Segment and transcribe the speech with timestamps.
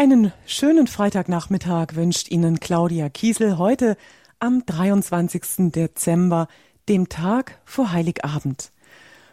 [0.00, 3.98] Einen schönen Freitagnachmittag wünscht Ihnen Claudia Kiesel heute
[4.38, 5.70] am 23.
[5.72, 6.48] Dezember,
[6.88, 8.72] dem Tag vor Heiligabend.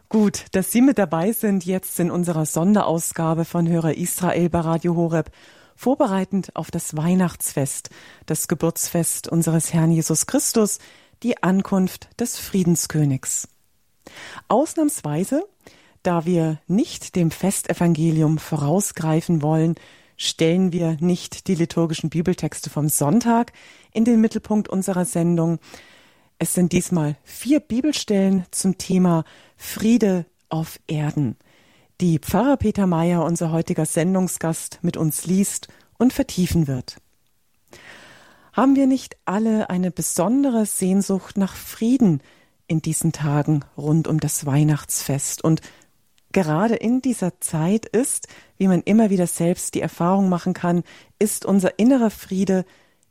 [0.09, 4.97] Gut, dass Sie mit dabei sind jetzt in unserer Sonderausgabe von Hörer Israel bei Radio
[4.97, 5.31] Horeb,
[5.77, 7.89] vorbereitend auf das Weihnachtsfest,
[8.25, 10.79] das Geburtsfest unseres Herrn Jesus Christus,
[11.23, 13.47] die Ankunft des Friedenskönigs.
[14.49, 15.45] Ausnahmsweise,
[16.04, 19.75] da wir nicht dem Festevangelium vorausgreifen wollen,
[20.18, 23.53] stellen wir nicht die liturgischen Bibeltexte vom Sonntag
[23.94, 25.59] in den Mittelpunkt unserer Sendung.
[26.40, 29.23] Es sind diesmal vier Bibelstellen zum Thema
[29.55, 31.38] Friede auf Erden,
[32.02, 35.67] die Pfarrer Peter Meyer, unser heutiger Sendungsgast, mit uns liest
[35.98, 36.98] und vertiefen wird.
[38.54, 42.21] Haben wir nicht alle eine besondere Sehnsucht nach Frieden
[42.68, 45.62] in diesen Tagen rund um das Weihnachtsfest und
[46.38, 48.27] gerade in dieser Zeit ist,
[48.59, 50.84] wie man immer wieder selbst die Erfahrung machen kann,
[51.18, 52.63] ist unser innerer Friede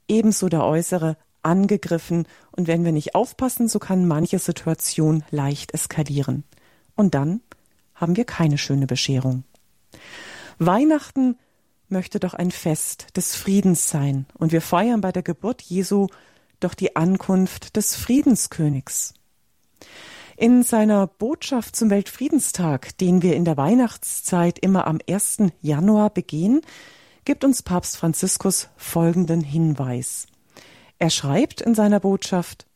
[0.07, 6.45] ebenso der äußere angegriffen und wenn wir nicht aufpassen, so kann manche Situation leicht eskalieren.
[6.95, 7.41] Und dann
[7.97, 9.43] haben wir keine schöne Bescherung.
[10.61, 11.37] Weihnachten
[11.89, 16.07] möchte doch ein Fest des Friedens sein und wir feiern bei der Geburt Jesu
[16.61, 19.15] doch die Ankunft des Friedenskönigs.
[20.39, 25.39] In seiner Botschaft zum Weltfriedenstag, den wir in der Weihnachtszeit immer am 1.
[25.63, 26.61] Januar begehen,
[27.25, 30.27] gibt uns Papst Franziskus folgenden Hinweis.
[30.99, 32.67] Er schreibt in seiner Botschaft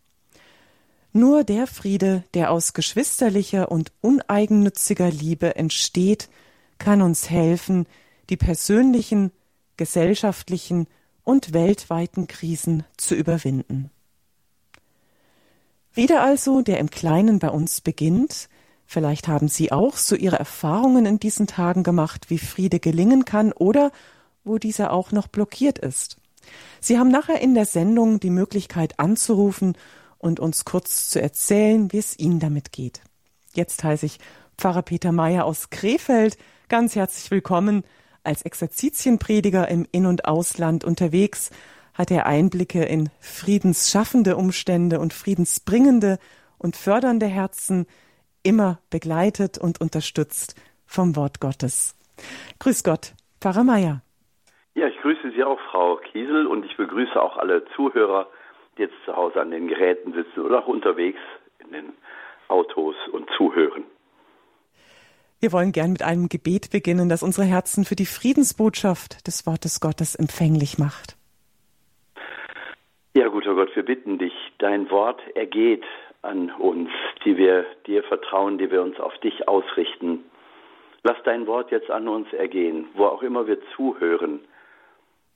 [1.12, 6.30] Nur der Friede, der aus geschwisterlicher und uneigennütziger Liebe entsteht,
[6.78, 7.84] kann uns helfen,
[8.30, 9.32] die persönlichen,
[9.76, 10.86] gesellschaftlichen
[11.24, 13.90] und weltweiten Krisen zu überwinden.
[16.00, 18.48] Friede also, der im Kleinen bei uns beginnt.
[18.86, 23.52] Vielleicht haben Sie auch so Ihre Erfahrungen in diesen Tagen gemacht, wie Friede gelingen kann
[23.52, 23.92] oder
[24.42, 26.16] wo dieser auch noch blockiert ist.
[26.80, 29.76] Sie haben nachher in der Sendung die Möglichkeit anzurufen
[30.16, 33.02] und uns kurz zu erzählen, wie es Ihnen damit geht.
[33.52, 34.20] Jetzt heiße ich
[34.56, 36.38] Pfarrer Peter Meyer aus Krefeld.
[36.70, 37.84] Ganz herzlich willkommen
[38.24, 41.50] als Exerzitienprediger im In- und Ausland unterwegs
[42.00, 46.18] hat er Einblicke in friedensschaffende Umstände und friedensbringende
[46.56, 47.86] und fördernde Herzen,
[48.42, 51.94] immer begleitet und unterstützt vom Wort Gottes.
[52.58, 53.12] Grüß Gott,
[53.42, 54.00] Pfarrer Meier.
[54.74, 58.28] Ja, ich grüße Sie auch, Frau Kiesel, und ich begrüße auch alle Zuhörer,
[58.78, 61.20] die jetzt zu Hause an den Geräten sitzen oder auch unterwegs
[61.58, 61.92] in den
[62.48, 63.84] Autos und zuhören.
[65.38, 69.80] Wir wollen gern mit einem Gebet beginnen, das unsere Herzen für die Friedensbotschaft des Wortes
[69.80, 71.19] Gottes empfänglich macht.
[73.12, 75.82] Ja, guter Gott, wir bitten dich, dein Wort ergeht
[76.22, 76.90] an uns,
[77.24, 80.24] die wir dir vertrauen, die wir uns auf dich ausrichten.
[81.02, 84.38] Lass dein Wort jetzt an uns ergehen, wo auch immer wir zuhören.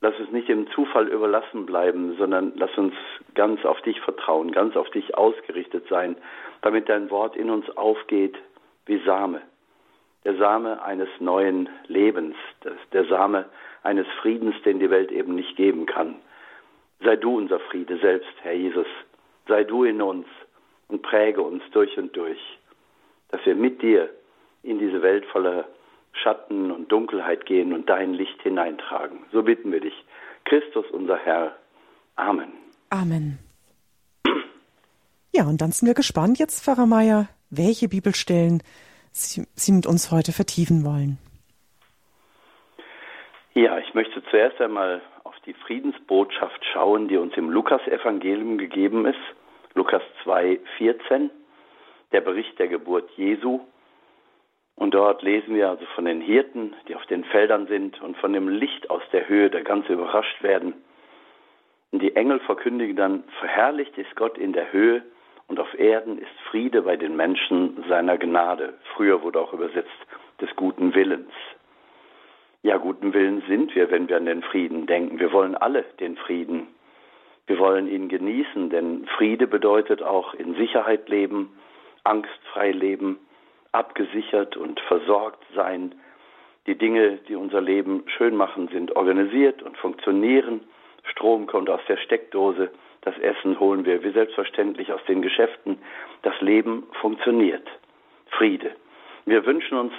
[0.00, 2.94] Lass es nicht dem Zufall überlassen bleiben, sondern lass uns
[3.34, 6.14] ganz auf dich vertrauen, ganz auf dich ausgerichtet sein,
[6.62, 8.36] damit dein Wort in uns aufgeht
[8.86, 9.42] wie Same.
[10.24, 12.36] Der Same eines neuen Lebens,
[12.92, 13.46] der Same
[13.82, 16.20] eines Friedens, den die Welt eben nicht geben kann.
[17.04, 18.86] Sei du unser Friede selbst, Herr Jesus.
[19.46, 20.26] Sei du in uns
[20.88, 22.40] und präge uns durch und durch,
[23.28, 24.08] dass wir mit dir
[24.62, 25.66] in diese Welt voller
[26.12, 29.18] Schatten und Dunkelheit gehen und dein Licht hineintragen.
[29.32, 29.94] So bitten wir dich.
[30.44, 31.56] Christus, unser Herr.
[32.16, 32.52] Amen.
[32.90, 33.38] Amen.
[35.32, 38.62] Ja, und dann sind wir gespannt jetzt, Pfarrer Meier, welche Bibelstellen
[39.12, 41.18] Sie, Sie mit uns heute vertiefen wollen.
[43.54, 45.02] Ja, ich möchte zuerst einmal
[45.46, 49.18] die Friedensbotschaft schauen, die uns im Lukas-Evangelium gegeben ist.
[49.74, 51.30] Lukas 2, 14,
[52.12, 53.60] der Bericht der Geburt Jesu.
[54.76, 58.32] Und dort lesen wir also von den Hirten, die auf den Feldern sind und von
[58.32, 60.74] dem Licht aus der Höhe, der ganz überrascht werden.
[61.92, 65.02] Und die Engel verkündigen dann, verherrlicht ist Gott in der Höhe
[65.46, 68.74] und auf Erden ist Friede bei den Menschen seiner Gnade.
[68.94, 69.90] Früher wurde auch übersetzt
[70.40, 71.30] des guten Willens.
[72.64, 75.20] Ja, guten Willen sind wir, wenn wir an den Frieden denken.
[75.20, 76.68] Wir wollen alle den Frieden.
[77.46, 81.52] Wir wollen ihn genießen, denn Friede bedeutet auch in Sicherheit leben,
[82.04, 83.18] angstfrei leben,
[83.72, 85.94] abgesichert und versorgt sein.
[86.66, 90.62] Die Dinge, die unser Leben schön machen, sind organisiert und funktionieren.
[91.02, 92.70] Strom kommt aus der Steckdose,
[93.02, 95.76] das Essen holen wir wie selbstverständlich aus den Geschäften.
[96.22, 97.68] Das Leben funktioniert.
[98.30, 98.70] Friede.
[99.26, 99.92] Wir wünschen uns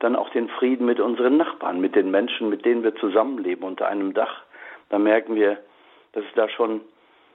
[0.00, 3.86] dann auch den Frieden mit unseren Nachbarn, mit den Menschen, mit denen wir zusammenleben unter
[3.86, 4.42] einem Dach.
[4.88, 5.58] Da merken wir,
[6.12, 6.80] dass es da schon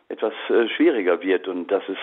[0.09, 1.97] etwas äh, schwieriger wird und dass es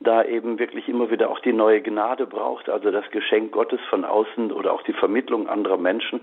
[0.00, 4.04] da eben wirklich immer wieder auch die neue Gnade braucht, also das Geschenk Gottes von
[4.04, 6.20] außen oder auch die Vermittlung anderer Menschen.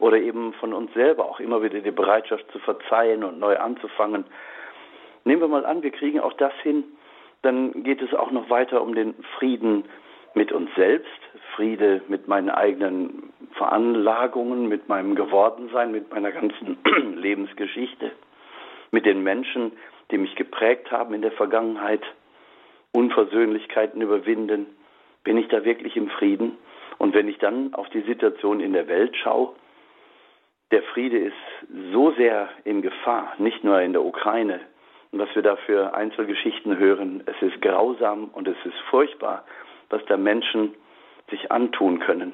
[0.00, 4.24] oder eben von uns selber auch immer wieder die Bereitschaft zu verzeihen und neu anzufangen.
[5.24, 6.84] Nehmen wir mal an, wir kriegen auch das hin,
[7.42, 9.84] dann geht es auch noch weiter um den Frieden
[10.34, 11.08] mit uns selbst,
[11.54, 16.78] Friede mit meinen eigenen Veranlagungen, mit meinem Gewordensein, mit meiner ganzen
[17.16, 18.10] Lebensgeschichte,
[18.90, 19.72] mit den Menschen,
[20.10, 22.02] die mich geprägt haben in der Vergangenheit,
[22.92, 24.66] Unversöhnlichkeiten überwinden.
[25.24, 26.58] Bin ich da wirklich im Frieden?
[26.98, 29.54] Und wenn ich dann auf die Situation in der Welt schaue,
[30.70, 31.34] der Friede ist
[31.92, 34.60] so sehr in Gefahr, nicht nur in der Ukraine.
[35.12, 39.44] Und was wir da für Einzelgeschichten hören, es ist grausam und es ist furchtbar,
[39.90, 40.74] was da Menschen
[41.30, 42.32] sich antun können.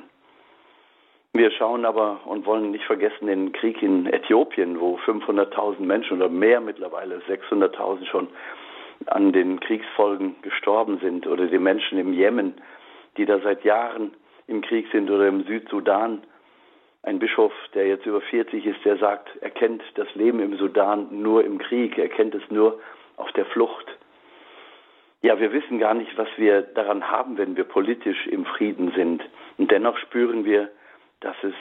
[1.32, 6.28] Wir schauen aber und wollen nicht vergessen den Krieg in Äthiopien, wo 500.000 Menschen oder
[6.28, 8.28] mehr mittlerweile, 600.000 schon
[9.06, 12.54] an den Kriegsfolgen gestorben sind oder die Menschen im Jemen,
[13.16, 14.12] die da seit Jahren
[14.48, 16.22] im Krieg sind oder im Südsudan.
[17.02, 21.06] Ein Bischof, der jetzt über 40 ist, der sagt, er kennt das Leben im Sudan
[21.10, 22.80] nur im Krieg, er kennt es nur
[23.16, 23.86] auf der Flucht.
[25.22, 29.22] Ja, wir wissen gar nicht, was wir daran haben, wenn wir politisch im Frieden sind.
[29.58, 30.70] Und dennoch spüren wir,
[31.20, 31.54] dass es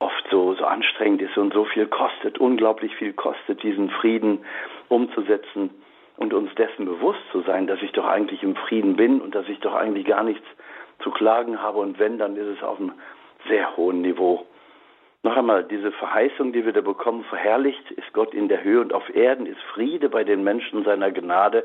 [0.00, 4.44] oft so, so anstrengend ist und so viel kostet, unglaublich viel kostet, diesen Frieden
[4.88, 5.70] umzusetzen
[6.16, 9.48] und uns dessen bewusst zu sein, dass ich doch eigentlich im Frieden bin und dass
[9.48, 10.46] ich doch eigentlich gar nichts
[11.00, 12.92] zu klagen habe und wenn, dann ist es auf einem
[13.48, 14.46] sehr hohen Niveau.
[15.22, 18.92] Noch einmal, diese Verheißung, die wir da bekommen, verherrlicht ist Gott in der Höhe und
[18.92, 21.64] auf Erden ist Friede bei den Menschen seiner Gnade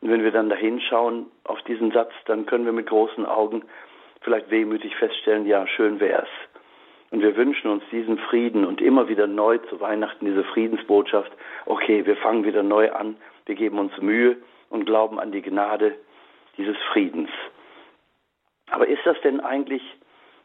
[0.00, 3.62] und wenn wir dann da hinschauen auf diesen Satz, dann können wir mit großen Augen
[4.22, 6.28] vielleicht wehmütig feststellen, ja, schön wär's.
[7.10, 11.32] Und wir wünschen uns diesen Frieden und immer wieder neu zu Weihnachten diese Friedensbotschaft.
[11.66, 13.16] Okay, wir fangen wieder neu an,
[13.46, 14.36] wir geben uns Mühe
[14.68, 15.96] und glauben an die Gnade
[16.56, 17.30] dieses Friedens.
[18.70, 19.82] Aber ist das denn eigentlich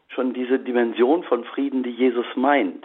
[0.08, 2.84] schon diese Dimension von Frieden, die Jesus meint?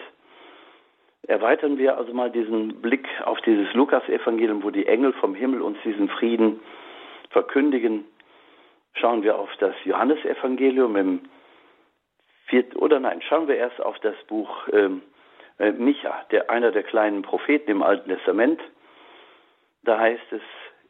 [1.28, 5.78] Erweitern wir also mal diesen Blick auf dieses Lukas-Evangelium, wo die Engel vom Himmel uns
[5.84, 6.60] diesen Frieden
[7.30, 8.06] verkündigen.
[8.94, 11.22] Schauen wir auf das Johannesevangelium im
[12.48, 15.02] vierten, oder nein, schauen wir erst auf das Buch ähm,
[15.60, 18.60] äh, Micha, der einer der kleinen Propheten im Alten Testament.
[19.84, 20.42] Da heißt es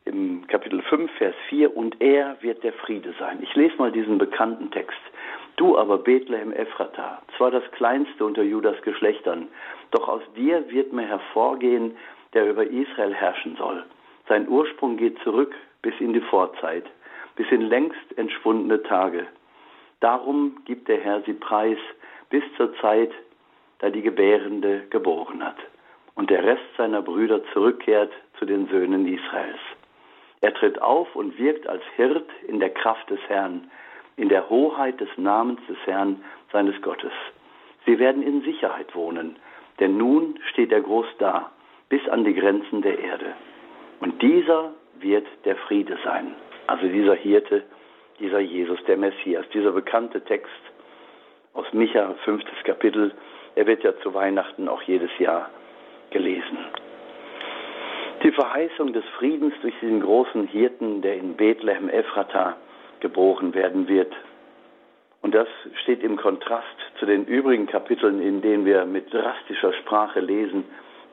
[0.06, 3.40] im Kapitel 5, Vers 4, und er wird der Friede sein.
[3.44, 5.00] Ich lese mal diesen bekannten Text.
[5.58, 9.48] Du aber, Bethlehem Ephrata, zwar das kleinste unter Judas Geschlechtern,
[9.92, 11.98] doch aus dir wird mir hervorgehen,
[12.34, 13.84] der über Israel herrschen soll.
[14.28, 16.86] Sein Ursprung geht zurück bis in die Vorzeit,
[17.36, 19.28] bis in längst entschwundene Tage.
[20.00, 21.78] Darum gibt der Herr sie preis
[22.30, 23.12] bis zur Zeit,
[23.80, 25.58] da die Gebärende geboren hat
[26.16, 29.60] und der Rest seiner Brüder zurückkehrt zu den Söhnen Israels.
[30.42, 33.70] Er tritt auf und wirkt als Hirt in der Kraft des Herrn,
[34.22, 37.12] in der Hoheit des Namens des Herrn, seines Gottes.
[37.88, 39.36] Sie werden in Sicherheit wohnen,
[39.80, 41.50] denn nun steht er groß da,
[41.90, 43.34] bis an die Grenzen der Erde.
[44.00, 46.36] Und dieser wird der Friede sein.
[46.68, 47.64] Also dieser Hirte,
[48.20, 50.62] dieser Jesus, der Messias, dieser bekannte Text
[51.56, 53.12] aus Micha, fünftes Kapitel,
[53.56, 55.50] er wird ja zu Weihnachten auch jedes Jahr
[56.12, 56.60] gelesen.
[58.24, 62.56] Die Verheißung des Friedens durch diesen großen Hirten, der in Bethlehem Ephrata
[63.02, 64.14] geboren werden wird.
[65.22, 65.48] Und das
[65.84, 66.66] steht im Kontrast
[67.00, 70.64] zu den übrigen Kapiteln, in denen wir mit drastischer Sprache lesen,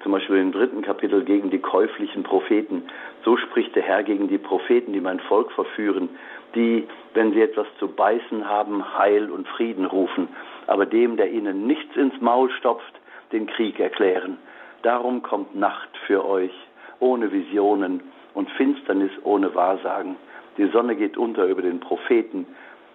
[0.02, 2.84] zum Beispiel im dritten Kapitel gegen die käuflichen Propheten.
[3.24, 6.08] So spricht der Herr gegen die Propheten, die mein Volk verführen,
[6.55, 10.29] die, wenn sie etwas zu beißen haben, Heil und Frieden rufen,
[10.67, 12.94] aber dem, der ihnen nichts ins Maul stopft,
[13.32, 14.39] den Krieg erklären.
[14.82, 16.53] Darum kommt Nacht für euch,
[17.01, 18.01] ohne Visionen
[18.34, 20.17] und Finsternis ohne Wahrsagen.
[20.58, 22.46] Die Sonne geht unter über den Propheten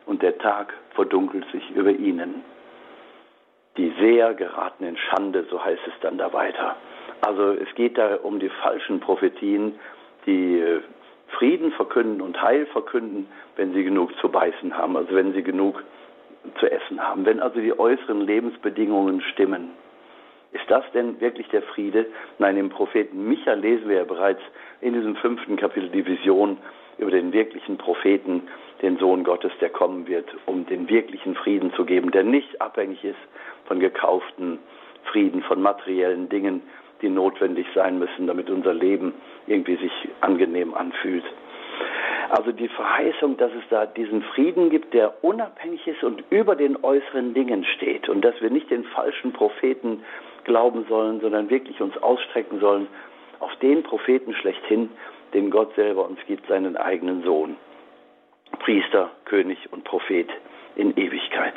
[0.06, 2.44] und der Tag verdunkelt sich über ihnen.
[3.78, 6.76] Die Seher geraten in Schande, so heißt es dann da weiter.
[7.22, 9.80] Also es geht da um die falschen Prophetien,
[10.26, 10.82] die äh,
[11.30, 15.82] Frieden verkünden und Heil verkünden, wenn sie genug zu beißen haben, also wenn sie genug
[16.60, 17.26] zu essen haben.
[17.26, 19.70] Wenn also die äußeren Lebensbedingungen stimmen.
[20.52, 22.06] Ist das denn wirklich der Friede?
[22.38, 24.42] Nein, im Propheten Micha lesen wir ja bereits
[24.82, 26.58] in diesem fünften Kapitel die Vision
[26.98, 28.44] über den wirklichen Propheten,
[28.82, 33.04] den Sohn Gottes, der kommen wird, um den wirklichen Frieden zu geben, der nicht abhängig
[33.04, 33.20] ist
[33.66, 34.60] von gekauften
[35.06, 36.62] Frieden, von materiellen Dingen,
[37.02, 39.14] die notwendig sein müssen, damit unser Leben
[39.48, 41.26] irgendwie sich angenehm anfühlt.
[42.30, 46.84] Also die Verheißung, dass es da diesen Frieden gibt, der unabhängig ist und über den
[46.84, 50.04] äußeren Dingen steht und dass wir nicht den falschen Propheten
[50.46, 52.88] glauben sollen, sondern wirklich uns ausstrecken sollen
[53.40, 54.90] auf den Propheten schlechthin,
[55.34, 57.56] den Gott selber uns gibt, seinen eigenen Sohn.
[58.60, 60.30] Priester, König und Prophet
[60.76, 61.56] in Ewigkeit.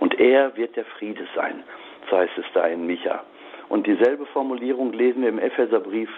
[0.00, 1.64] Und er wird der Friede sein.
[2.10, 3.24] so heißt es da in Micha.
[3.68, 6.10] Und dieselbe Formulierung lesen wir im Epheserbrief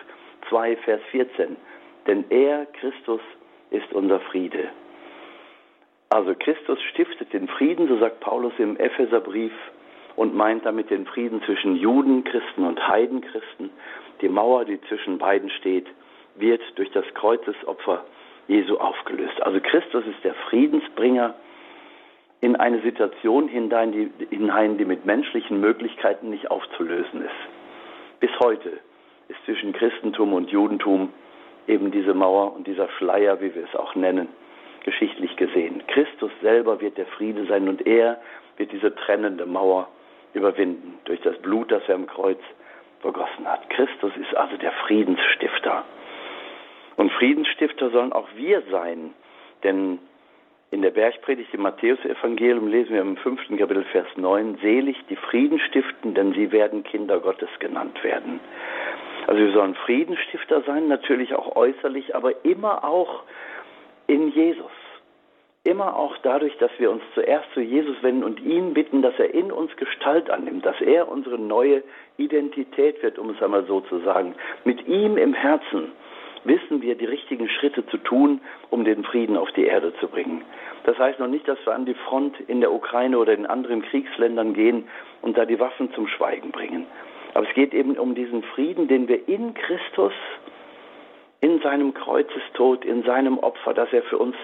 [0.48, 1.56] 2, Vers 14.
[2.06, 3.20] Denn er, Christus,
[3.70, 4.68] ist unser Friede.
[6.10, 9.52] Also Christus stiftet den Frieden, so sagt Paulus im Epheserbrief,
[10.14, 13.70] und meint damit den Frieden zwischen Judenchristen und Heidenchristen.
[14.22, 15.86] Die Mauer, die zwischen beiden steht,
[16.38, 18.04] wird durch das Kreuzesopfer
[18.48, 19.42] Jesu aufgelöst.
[19.42, 21.34] Also Christus ist der Friedensbringer
[22.40, 28.20] in eine Situation hinein die, hinein, die mit menschlichen Möglichkeiten nicht aufzulösen ist.
[28.20, 28.70] Bis heute
[29.28, 31.12] ist zwischen Christentum und Judentum
[31.66, 34.28] eben diese Mauer und dieser Schleier, wie wir es auch nennen,
[34.84, 35.82] geschichtlich gesehen.
[35.88, 38.20] Christus selber wird der Friede sein und er
[38.56, 39.88] wird diese trennende Mauer
[40.32, 42.38] überwinden durch das Blut, das er am Kreuz
[43.00, 43.68] vergossen hat.
[43.70, 45.84] Christus ist also der Friedensstifter.
[46.96, 49.12] Und Friedensstifter sollen auch wir sein,
[49.62, 49.98] denn
[50.70, 55.60] in der Bergpredigt im Matthäusevangelium lesen wir im fünften Kapitel Vers 9, selig die Frieden
[55.60, 58.40] stiften, denn sie werden Kinder Gottes genannt werden.
[59.26, 63.22] Also wir sollen Friedensstifter sein, natürlich auch äußerlich, aber immer auch
[64.06, 64.70] in Jesus.
[65.64, 69.34] Immer auch dadurch, dass wir uns zuerst zu Jesus wenden und ihn bitten, dass er
[69.34, 71.82] in uns Gestalt annimmt, dass er unsere neue
[72.18, 74.36] Identität wird, um es einmal so zu sagen.
[74.64, 75.90] Mit ihm im Herzen
[76.46, 80.42] wissen wir, die richtigen Schritte zu tun, um den Frieden auf die Erde zu bringen.
[80.84, 83.82] Das heißt noch nicht, dass wir an die Front in der Ukraine oder in anderen
[83.82, 84.88] Kriegsländern gehen
[85.22, 86.86] und da die Waffen zum Schweigen bringen.
[87.34, 90.12] Aber es geht eben um diesen Frieden, den wir in Christus,
[91.40, 94.36] in seinem Kreuzestod, in seinem Opfer, das er für uns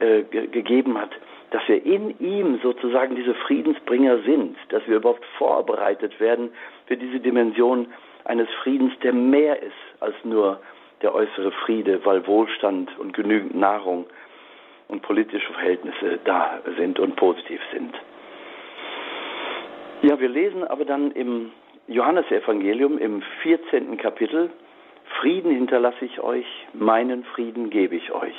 [0.00, 1.10] äh, ge gegeben hat,
[1.50, 6.50] dass wir in ihm sozusagen diese Friedensbringer sind, dass wir überhaupt vorbereitet werden
[6.86, 7.86] für diese Dimension
[8.24, 10.60] eines Friedens, der mehr ist als nur
[11.02, 14.06] der äußere Friede, weil Wohlstand und genügend Nahrung
[14.88, 17.94] und politische Verhältnisse da sind und positiv sind.
[20.02, 21.52] Ja, wir lesen aber dann im
[21.88, 23.96] Johannesevangelium im 14.
[23.96, 24.50] Kapitel,
[25.20, 28.36] Frieden hinterlasse ich euch, meinen Frieden gebe ich euch.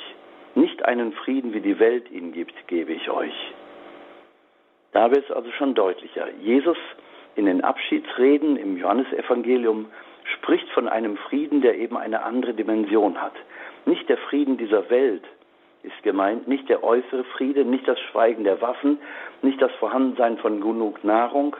[0.54, 3.34] Nicht einen Frieden, wie die Welt ihn gibt, gebe ich euch.
[4.92, 6.28] Da wird es also schon deutlicher.
[6.40, 6.78] Jesus
[7.36, 9.86] in den Abschiedsreden im Johannesevangelium
[10.36, 13.34] spricht von einem Frieden, der eben eine andere Dimension hat.
[13.86, 15.24] Nicht der Frieden dieser Welt
[15.82, 18.98] ist gemeint, nicht der äußere Friede, nicht das Schweigen der Waffen,
[19.42, 21.56] nicht das Vorhandensein von genug Nahrung,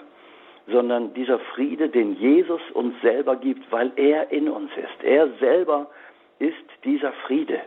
[0.67, 5.03] sondern dieser Friede, den Jesus uns selber gibt, weil er in uns ist.
[5.03, 5.91] Er selber
[6.39, 7.61] ist dieser Friede.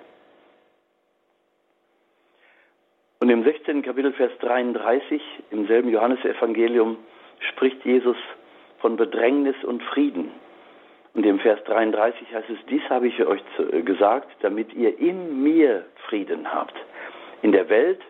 [3.19, 3.81] Und im 16.
[3.81, 6.98] Kapitel, Vers 33, im selben Johannesevangelium,
[7.39, 8.17] spricht Jesus
[8.79, 10.31] von Bedrängnis und Frieden.
[11.15, 15.43] Und im Vers 33 heißt es, dies habe ich euch äh, gesagt, damit ihr in
[15.43, 16.74] mir Frieden habt.
[17.43, 18.01] In der Welt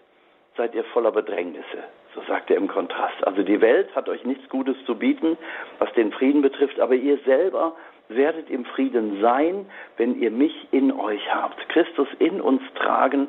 [0.56, 1.84] seid ihr voller Bedrängnisse,
[2.16, 3.26] so sagt er im Kontrast.
[3.28, 5.38] Also die Welt hat euch nichts Gutes zu bieten,
[5.80, 7.76] was den Frieden betrifft, aber ihr selber
[8.08, 9.66] werdet im Frieden sein,
[9.98, 11.58] wenn ihr mich in euch habt.
[11.70, 13.28] Christus in uns tragen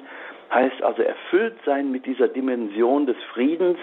[0.52, 3.78] heißt also erfüllt sein mit dieser Dimension des Friedens,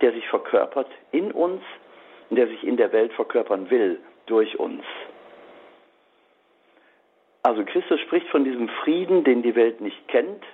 [0.00, 1.62] der sich verkörpert in uns
[2.30, 3.98] und der sich in der Welt verkörpern will
[4.28, 4.84] durch uns.
[7.42, 10.44] Also Christus spricht von diesem Frieden, den die Welt nicht kennt,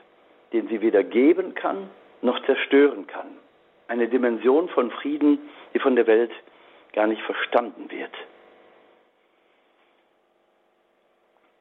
[0.53, 1.91] den sie weder geben kann
[2.25, 3.27] noch zerstören kann.
[3.87, 5.39] Eine Dimension von Frieden,
[5.75, 6.33] die von der Welt
[6.93, 8.13] gar nicht verstanden wird.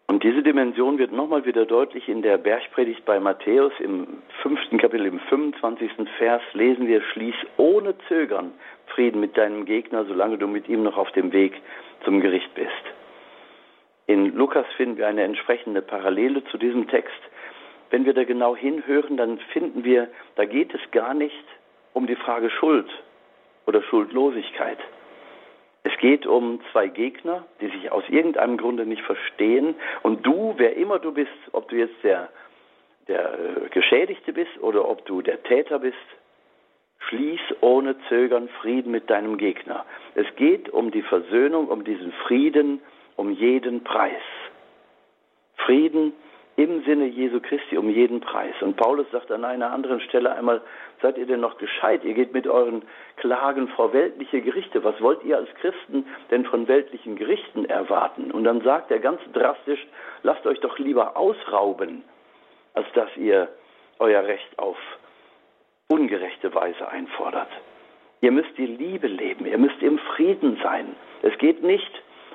[0.08, 5.08] Und diese Dimension wird nochmal wieder deutlich in der Bergpredigt bei Matthäus im fünften Kapitel,
[5.08, 5.92] im 25.
[6.18, 8.54] Vers lesen wir, schließ ohne Zögern
[8.88, 11.60] Frieden mit deinem Gegner, solange du mit ihm noch auf dem Weg
[12.04, 12.72] zum Gericht bist.
[14.08, 17.20] In Lukas finden wir eine entsprechende Parallele zu diesem Text.
[17.90, 21.46] Wenn wir da genau hinhören, dann finden wir, da geht es gar nicht
[21.94, 22.90] um die Frage Schuld
[23.66, 24.80] oder Schuldlosigkeit.
[25.84, 29.76] Es geht um zwei Gegner, die sich aus irgendeinem Grunde nicht verstehen.
[30.02, 32.30] Und du, wer immer du bist, ob du jetzt der,
[33.08, 35.98] der äh, Geschädigte bist oder ob du der Täter bist,
[37.14, 39.86] schließ ohne Zögern Frieden mit deinem Gegner.
[40.16, 42.82] Es geht um die Versöhnung, um diesen Frieden,
[43.16, 44.22] um jeden Preis.
[45.58, 46.14] Frieden
[46.56, 48.54] im Sinne Jesu Christi um jeden Preis.
[48.62, 50.62] Und Paulus sagt an einer anderen Stelle einmal,
[51.02, 52.04] seid ihr denn noch gescheit?
[52.04, 52.84] Ihr geht mit euren
[53.18, 54.84] Klagen vor weltliche Gerichte.
[54.84, 58.32] Was wollt ihr als Christen denn von weltlichen Gerichten erwarten?
[58.32, 59.86] Und dann sagt er ganz drastisch,
[60.24, 62.04] lasst euch doch lieber ausrauben,
[62.74, 63.50] als dass ihr
[64.00, 64.78] euer Recht auf
[65.94, 67.50] ungerechte Weise einfordert.
[68.22, 70.96] Ihr müsst die Liebe leben, ihr müsst im Frieden sein.
[71.22, 71.92] Es geht nicht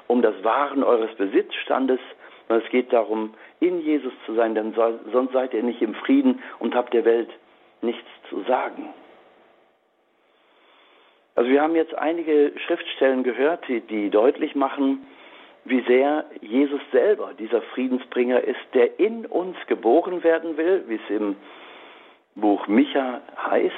[0.07, 1.99] um das Wahren eures Besitzstandes,
[2.47, 4.75] sondern es geht darum, in Jesus zu sein, denn
[5.13, 7.31] sonst seid ihr nicht im Frieden und habt der Welt
[7.83, 8.95] nichts zu sagen.
[11.35, 15.05] Also wir haben jetzt einige Schriftstellen gehört, die, die deutlich machen,
[15.65, 21.11] wie sehr Jesus selber dieser Friedensbringer ist, der in uns geboren werden will, wie es
[21.11, 21.35] im
[22.41, 23.75] Buch Micha heißt,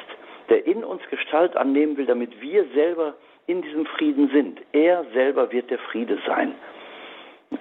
[0.49, 3.15] der in uns Gestalt annehmen will, damit wir selber
[3.47, 4.61] in diesem Frieden sind.
[4.73, 6.55] Er selber wird der Friede sein.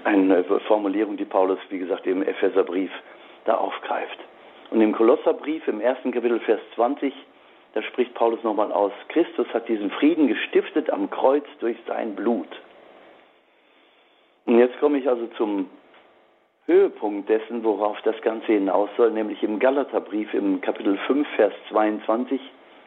[0.03, 2.91] Eine Formulierung, die Paulus, wie gesagt, im Epheserbrief
[3.45, 4.19] da aufgreift.
[4.69, 7.13] Und im Kolosserbrief im ersten Kapitel, Vers 20,
[7.73, 12.47] da spricht Paulus nochmal aus, Christus hat diesen Frieden gestiftet am Kreuz durch sein Blut.
[14.45, 15.69] Und jetzt komme ich also zum
[16.69, 22.39] Höhepunkt dessen, worauf das Ganze hinaus soll, nämlich im Galaterbrief im Kapitel 5, Vers 22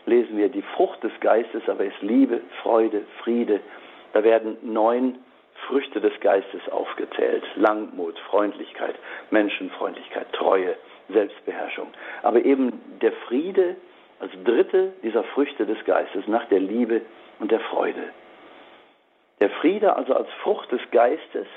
[0.07, 3.59] lesen wir, die Frucht des Geistes aber ist Liebe, Freude, Friede.
[4.13, 5.19] Da werden neun
[5.67, 7.43] Früchte des Geistes aufgezählt.
[7.57, 8.95] Langmut, Freundlichkeit,
[9.31, 10.77] Menschenfreundlichkeit, Treue,
[11.09, 11.89] Selbstbeherrschung.
[12.23, 13.75] Aber eben der Friede
[14.21, 17.01] als dritte dieser Früchte des Geistes nach der Liebe
[17.41, 18.05] und der Freude.
[19.41, 21.49] Der Friede also als Frucht des Geistes,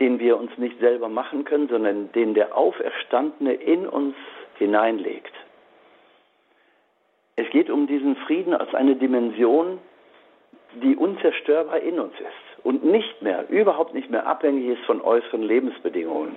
[0.00, 4.14] den wir uns nicht selber machen können, sondern den der Auferstandene in uns
[4.58, 5.32] hineinlegt.
[7.36, 9.78] Es geht um diesen Frieden als eine Dimension,
[10.82, 15.42] die unzerstörbar in uns ist und nicht mehr, überhaupt nicht mehr abhängig ist von äußeren
[15.42, 16.36] Lebensbedingungen.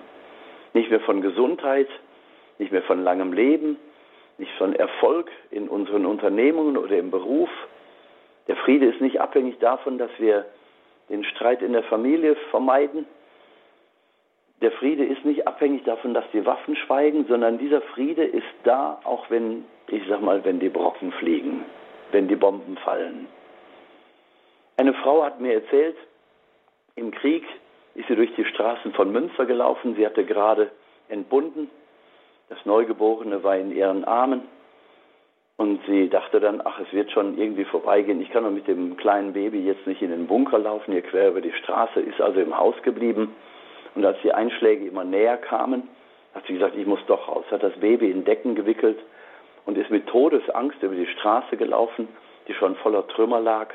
[0.73, 1.87] Nicht mehr von Gesundheit,
[2.57, 3.77] nicht mehr von langem Leben,
[4.37, 7.49] nicht von Erfolg in unseren Unternehmungen oder im Beruf,
[8.47, 10.45] der Friede ist nicht abhängig davon, dass wir
[11.09, 13.05] den Streit in der Familie vermeiden.
[14.65, 18.99] Der Friede ist nicht abhängig davon, dass die Waffen schweigen, sondern dieser Friede ist da,
[19.03, 21.63] auch wenn, ich sag mal, wenn die Brocken fliegen,
[22.11, 23.27] wenn die Bomben fallen.
[24.77, 25.95] Eine Frau hat mir erzählt,
[26.95, 27.43] im Krieg
[27.93, 29.93] ist sie durch die Straßen von Münster gelaufen.
[29.95, 30.71] Sie hatte gerade
[31.09, 31.69] entbunden.
[32.49, 34.41] Das Neugeborene war in ihren Armen.
[35.57, 38.19] Und sie dachte dann, ach, es wird schon irgendwie vorbeigehen.
[38.19, 41.29] Ich kann doch mit dem kleinen Baby jetzt nicht in den Bunker laufen, hier quer
[41.29, 43.35] über die Straße, ist also im Haus geblieben.
[43.95, 45.87] Und als die Einschläge immer näher kamen,
[46.33, 47.45] hat sie gesagt, ich muss doch raus.
[47.49, 48.99] Hat das Baby in Decken gewickelt
[49.65, 52.09] und ist mit Todesangst über die Straße gelaufen,
[52.47, 53.69] die schon voller Trümmer lag.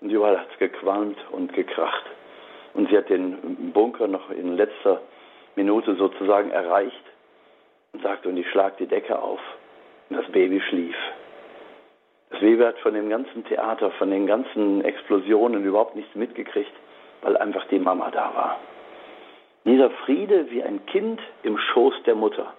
[0.00, 2.04] Und überall hat es gequalmt und gekracht.
[2.74, 5.00] Und sie hat den Bunker noch in letzter
[5.54, 7.04] Minute sozusagen erreicht
[7.92, 9.40] und sagte, und ich schlag die Decke auf.
[10.10, 10.96] Und das Baby schlief.
[12.30, 16.72] Das Baby hat von dem ganzen Theater, von den ganzen Explosionen überhaupt nichts mitgekriegt,
[17.22, 18.58] weil einfach die Mama da war.
[19.64, 22.52] Dieser Friede wie ein Kind im Schoß der Mutter,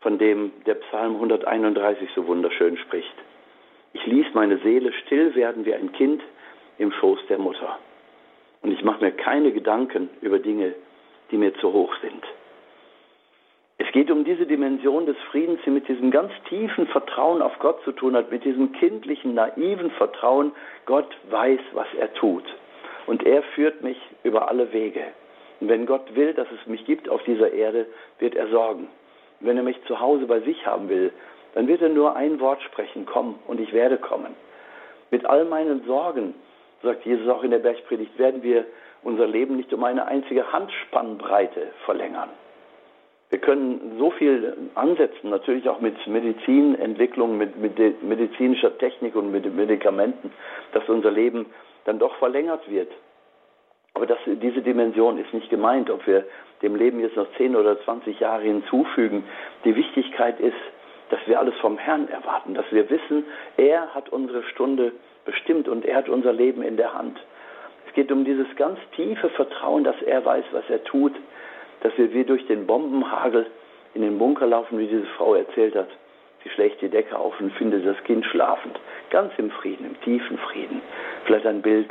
[0.00, 3.14] von dem der Psalm 131 so wunderschön spricht.
[3.92, 6.22] Ich ließ meine Seele still werden wie ein Kind
[6.78, 7.76] im Schoß der Mutter.
[8.62, 10.74] Und ich mache mir keine Gedanken über Dinge,
[11.32, 12.24] die mir zu hoch sind.
[13.78, 17.82] Es geht um diese Dimension des Friedens, die mit diesem ganz tiefen Vertrauen auf Gott
[17.82, 20.52] zu tun hat, mit diesem kindlichen, naiven Vertrauen,
[20.86, 22.44] Gott weiß, was er tut.
[23.06, 25.02] Und er führt mich über alle Wege.
[25.62, 27.86] Und wenn Gott will, dass es mich gibt auf dieser Erde,
[28.18, 28.88] wird er sorgen.
[29.38, 31.12] Wenn er mich zu Hause bei sich haben will,
[31.54, 34.34] dann wird er nur ein Wort sprechen, komm und ich werde kommen.
[35.12, 36.34] Mit all meinen Sorgen,
[36.82, 38.64] sagt Jesus auch in der Bergpredigt, werden wir
[39.04, 42.30] unser Leben nicht um eine einzige Handspannbreite verlängern.
[43.30, 49.44] Wir können so viel ansetzen, natürlich auch mit Medizinentwicklung, mit, mit medizinischer Technik und mit
[49.54, 50.32] Medikamenten,
[50.72, 51.46] dass unser Leben
[51.84, 52.90] dann doch verlängert wird.
[53.94, 56.24] Aber das, diese Dimension ist nicht gemeint, ob wir
[56.62, 59.24] dem Leben jetzt noch 10 oder 20 Jahre hinzufügen.
[59.64, 60.56] Die Wichtigkeit ist,
[61.10, 63.24] dass wir alles vom Herrn erwarten, dass wir wissen,
[63.58, 64.92] er hat unsere Stunde
[65.24, 67.18] bestimmt und er hat unser Leben in der Hand.
[67.86, 71.12] Es geht um dieses ganz tiefe Vertrauen, dass er weiß, was er tut
[71.82, 73.46] dass wir wie durch den Bombenhagel
[73.94, 75.88] in den Bunker laufen, wie diese Frau erzählt hat.
[76.42, 78.78] Sie schlägt die Decke auf und findet das Kind schlafend,
[79.10, 80.80] ganz im Frieden, im tiefen Frieden.
[81.24, 81.90] Vielleicht ein Bild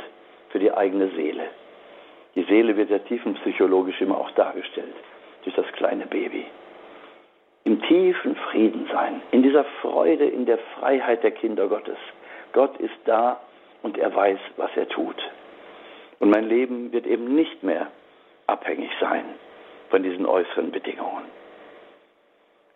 [0.50, 1.44] für die eigene Seele.
[2.34, 4.94] Die Seele wird ja tiefenpsychologisch immer auch dargestellt
[5.44, 6.46] durch das kleine Baby.
[7.64, 11.98] Im tiefen Frieden sein, in dieser Freude, in der Freiheit der Kinder Gottes.
[12.52, 13.40] Gott ist da
[13.82, 15.16] und er weiß, was er tut.
[16.18, 17.88] Und mein Leben wird eben nicht mehr
[18.46, 19.24] abhängig sein
[19.90, 21.24] von diesen äußeren Bedingungen.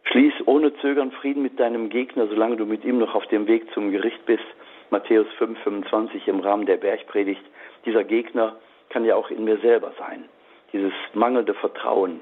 [0.04, 3.72] Schließ ohne Zögern Frieden mit deinem Gegner, solange du mit ihm noch auf dem Weg
[3.72, 4.44] zum Gericht bist.
[4.90, 7.42] Matthäus 5, 25 im Rahmen der Bergpredigt.
[7.84, 8.56] Dieser Gegner
[8.96, 10.24] kann ja auch in mir selber sein.
[10.72, 12.18] Dieses mangelnde Vertrauen,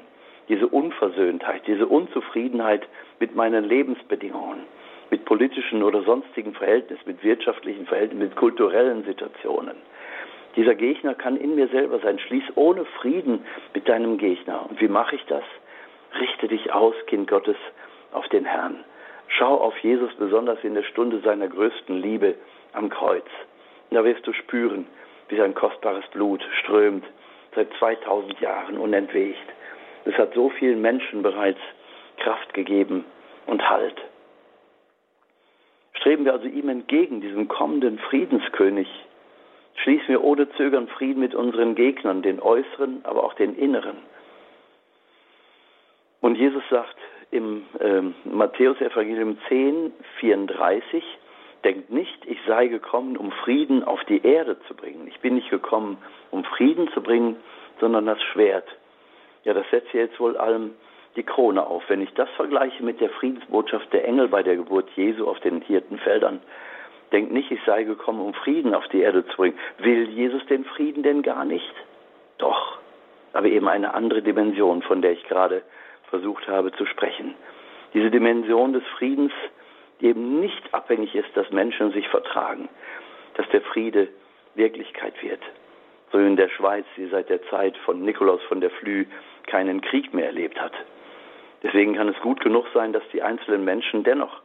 [0.48, 2.82] diese Unversöhntheit, diese Unzufriedenheit
[3.20, 4.64] mit meinen Lebensbedingungen,
[5.08, 9.76] mit politischen oder sonstigen Verhältnissen, mit wirtschaftlichen Verhältnissen, mit kulturellen Situationen.
[10.56, 12.18] Dieser Gegner kann in mir selber sein.
[12.18, 14.66] Schließ ohne Frieden mit deinem Gegner.
[14.68, 15.44] Und wie mache ich das?
[16.18, 17.56] Richte dich aus, Kind Gottes,
[18.10, 18.82] auf den Herrn.
[19.28, 22.34] Schau auf Jesus besonders in der Stunde seiner größten Liebe
[22.72, 23.28] am Kreuz.
[23.92, 24.86] Da wirst du spüren,
[25.28, 27.04] wie sein kostbares Blut strömt
[27.54, 29.38] seit 2000 Jahren unentwegt.
[30.04, 31.60] Es hat so vielen Menschen bereits
[32.18, 33.04] Kraft gegeben
[33.46, 33.96] und Halt.
[35.94, 38.88] Streben wir also ihm entgegen, diesem kommenden Friedenskönig,
[39.76, 43.96] schließen wir ohne Zögern Frieden mit unseren Gegnern, den äußeren, aber auch den inneren.
[46.20, 46.96] Und Jesus sagt
[47.30, 51.04] im äh, Matthäus-Evangelium 10, 34,
[51.64, 55.06] denkt nicht, ich sei gekommen, um Frieden auf die Erde zu bringen.
[55.08, 55.98] Ich bin nicht gekommen,
[56.30, 57.36] um Frieden zu bringen,
[57.80, 58.68] sondern das Schwert.
[59.44, 60.74] Ja, das setzt jetzt wohl allem
[61.16, 61.82] die Krone auf.
[61.88, 65.60] Wenn ich das vergleiche mit der Friedensbotschaft der Engel bei der Geburt Jesu auf den
[65.60, 66.40] Hirtenfeldern,
[67.12, 69.58] denkt nicht, ich sei gekommen, um Frieden auf die Erde zu bringen.
[69.78, 71.74] Will Jesus den Frieden denn gar nicht?
[72.38, 72.78] Doch,
[73.32, 75.62] aber eben eine andere Dimension, von der ich gerade
[76.10, 77.34] versucht habe zu sprechen.
[77.92, 79.32] Diese Dimension des Friedens,
[80.00, 82.68] die eben nicht abhängig ist, dass Menschen sich vertragen,
[83.34, 84.08] dass der Friede
[84.54, 85.40] Wirklichkeit wird.
[86.12, 89.06] So in der Schweiz, die seit der Zeit von Nikolaus von der Flü
[89.46, 90.72] keinen Krieg mehr erlebt hat.
[91.62, 94.42] Deswegen kann es gut genug sein, dass die einzelnen Menschen dennoch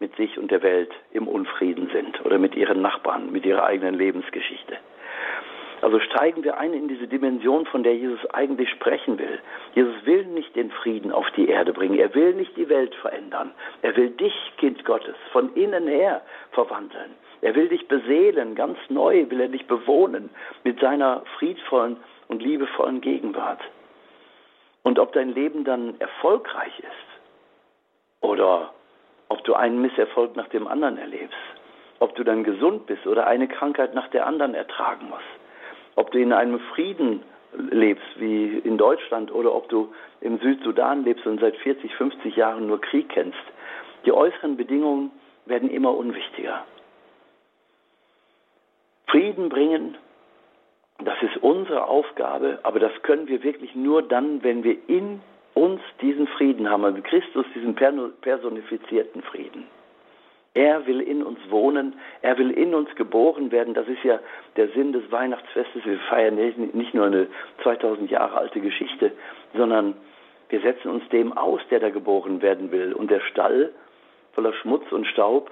[0.00, 3.94] mit sich und der Welt im Unfrieden sind oder mit ihren Nachbarn, mit ihrer eigenen
[3.94, 4.78] Lebensgeschichte.
[5.82, 9.40] Also steigen wir ein in diese Dimension, von der Jesus eigentlich sprechen will.
[9.74, 11.98] Jesus will nicht den Frieden auf die Erde bringen.
[11.98, 13.50] Er will nicht die Welt verändern.
[13.82, 17.10] Er will dich, Kind Gottes, von innen her verwandeln.
[17.40, 20.30] Er will dich beseelen, ganz neu will er dich bewohnen
[20.62, 21.96] mit seiner friedvollen
[22.28, 23.60] und liebevollen Gegenwart.
[24.84, 28.72] Und ob dein Leben dann erfolgreich ist oder
[29.28, 31.34] ob du einen Misserfolg nach dem anderen erlebst,
[31.98, 35.41] ob du dann gesund bist oder eine Krankheit nach der anderen ertragen musst,
[35.96, 37.22] ob du in einem Frieden
[37.70, 42.66] lebst wie in Deutschland oder ob du im Südsudan lebst und seit 40, 50 Jahren
[42.66, 43.38] nur Krieg kennst,
[44.06, 45.10] die äußeren Bedingungen
[45.46, 46.64] werden immer unwichtiger.
[49.06, 49.96] Frieden bringen
[51.04, 55.20] das ist unsere Aufgabe, aber das können wir wirklich nur dann, wenn wir in
[55.54, 59.66] uns diesen Frieden haben, also Christus diesen personifizierten Frieden.
[60.54, 63.72] Er will in uns wohnen, er will in uns geboren werden.
[63.72, 64.18] Das ist ja
[64.56, 65.84] der Sinn des Weihnachtsfestes.
[65.84, 67.26] Wir feiern nicht nur eine
[67.62, 69.12] 2000 Jahre alte Geschichte,
[69.54, 69.94] sondern
[70.50, 72.92] wir setzen uns dem aus, der da geboren werden will.
[72.92, 73.72] Und der Stall
[74.32, 75.50] voller Schmutz und Staub,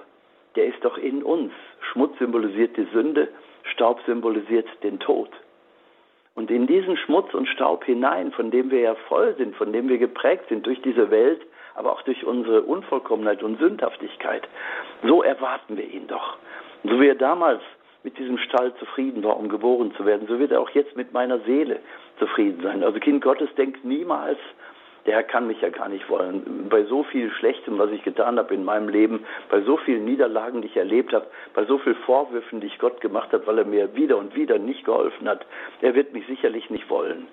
[0.55, 1.51] der ist doch in uns.
[1.91, 3.29] Schmutz symbolisiert die Sünde,
[3.63, 5.29] Staub symbolisiert den Tod.
[6.35, 9.89] Und in diesen Schmutz und Staub hinein, von dem wir ja voll sind, von dem
[9.89, 11.41] wir geprägt sind durch diese Welt,
[11.75, 14.47] aber auch durch unsere Unvollkommenheit und Sündhaftigkeit,
[15.03, 16.37] so erwarten wir ihn doch.
[16.83, 17.61] So wie er damals
[18.03, 21.13] mit diesem Stall zufrieden war, um geboren zu werden, so wird er auch jetzt mit
[21.13, 21.79] meiner Seele
[22.19, 22.83] zufrieden sein.
[22.83, 24.39] Also Kind Gottes denkt niemals,
[25.05, 26.67] der Herr kann mich ja gar nicht wollen.
[26.69, 30.61] Bei so viel Schlechtem, was ich getan habe in meinem Leben, bei so vielen Niederlagen,
[30.61, 33.65] die ich erlebt habe, bei so vielen Vorwürfen, die ich Gott gemacht habe, weil er
[33.65, 35.45] mir wieder und wieder nicht geholfen hat,
[35.81, 37.27] er wird mich sicherlich nicht wollen.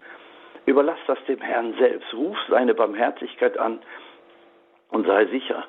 [0.65, 2.13] Überlass das dem Herrn selbst.
[2.15, 3.81] Ruf seine Barmherzigkeit an
[4.91, 5.65] und sei sicher,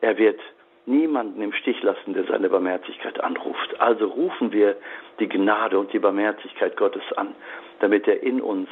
[0.00, 0.40] er wird
[0.86, 3.80] niemanden im Stich lassen, der seine Barmherzigkeit anruft.
[3.80, 4.76] Also rufen wir
[5.18, 7.34] die Gnade und die Barmherzigkeit Gottes an,
[7.80, 8.68] damit er in uns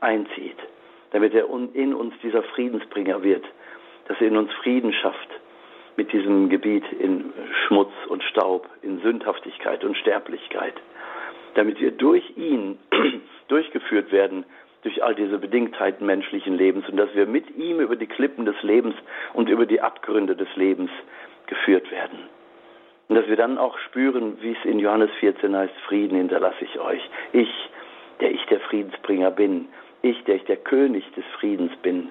[0.00, 0.58] einzieht
[1.10, 3.44] damit er in uns dieser Friedensbringer wird,
[4.06, 5.28] dass er in uns Frieden schafft
[5.96, 7.32] mit diesem Gebiet in
[7.66, 10.74] Schmutz und Staub, in Sündhaftigkeit und Sterblichkeit,
[11.54, 12.78] damit wir durch ihn
[13.48, 14.44] durchgeführt werden
[14.82, 18.60] durch all diese Bedingtheiten menschlichen Lebens und dass wir mit ihm über die Klippen des
[18.62, 18.94] Lebens
[19.34, 20.90] und über die Abgründe des Lebens
[21.46, 22.18] geführt werden.
[23.08, 26.78] Und dass wir dann auch spüren, wie es in Johannes 14 heißt, Frieden hinterlasse ich
[26.78, 27.00] euch.
[27.32, 27.50] Ich,
[28.20, 29.68] der ich der Friedensbringer bin,
[30.02, 32.10] ich, der ich der König des Friedens bin,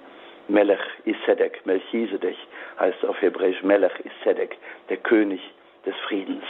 [0.50, 2.38] Melech Isedek, Melchisedek
[2.80, 4.58] heißt auf Hebräisch Melech Isedek,
[4.90, 5.42] der König
[5.86, 6.44] des Friedens.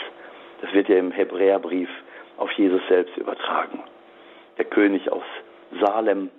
[0.62, 1.90] Das wird ja im Hebräerbrief
[2.38, 3.84] auf Jesus selbst übertragen.
[4.58, 5.24] Der König aus
[5.82, 6.30] Salem,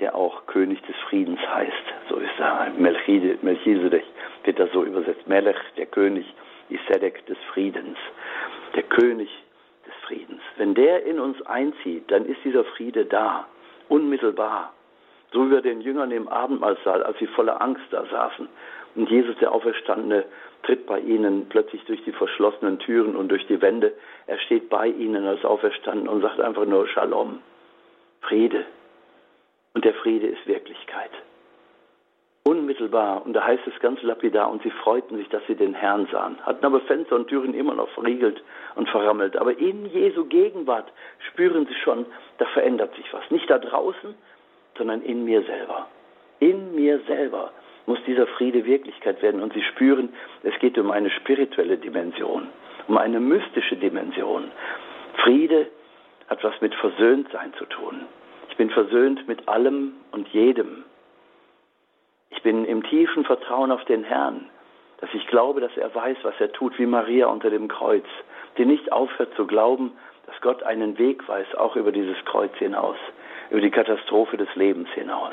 [0.00, 1.72] der auch König des Friedens heißt.
[2.08, 2.70] So ist er.
[2.76, 4.04] Melchisedek
[4.44, 5.26] wird das so übersetzt.
[5.26, 6.26] Melech, der König,
[6.70, 7.98] Isedek des Friedens.
[8.74, 9.28] Der König
[9.86, 10.40] des Friedens.
[10.56, 13.46] Wenn der in uns einzieht, dann ist dieser Friede da
[13.88, 14.72] unmittelbar.
[15.32, 18.48] So wie bei den Jüngern im Abendmahlsaal, als sie voller Angst da saßen.
[18.94, 20.24] Und Jesus, der Auferstandene,
[20.62, 23.92] tritt bei ihnen plötzlich durch die verschlossenen Türen und durch die Wände.
[24.26, 27.40] Er steht bei ihnen als Auferstanden und sagt einfach nur Shalom,
[28.20, 28.64] Friede.
[29.74, 31.10] Und der Friede ist Wirklichkeit.
[32.44, 33.24] Unmittelbar.
[33.24, 36.38] Und da heißt es ganz lapidar, und sie freuten sich, dass sie den Herrn sahen,
[36.46, 38.42] hatten aber Fenster und Türen immer noch verriegelt
[38.74, 39.36] und verrammelt.
[39.36, 40.90] Aber in Jesu Gegenwart
[41.30, 42.06] spüren sie schon,
[42.38, 43.30] da verändert sich was.
[43.30, 44.14] Nicht da draußen,
[44.76, 45.88] sondern in mir selber.
[46.40, 47.52] In mir selber
[47.86, 50.10] muss dieser Friede Wirklichkeit werden und sie spüren,
[50.42, 52.48] es geht um eine spirituelle Dimension.
[52.88, 54.50] um eine mystische Dimension.
[55.22, 55.68] Friede
[56.28, 58.06] hat was mit Versöhntsein zu tun.
[58.50, 60.84] Ich bin versöhnt mit allem und jedem.
[62.30, 64.48] Ich bin im tiefen Vertrauen auf den Herrn,
[65.00, 68.04] dass ich glaube, dass er weiß, was er tut, wie Maria unter dem Kreuz,
[68.56, 69.92] die nicht aufhört zu glauben,
[70.26, 72.96] dass Gott einen Weg weiß, auch über dieses Kreuz hinaus,
[73.50, 75.32] über die Katastrophe des Lebens hinaus.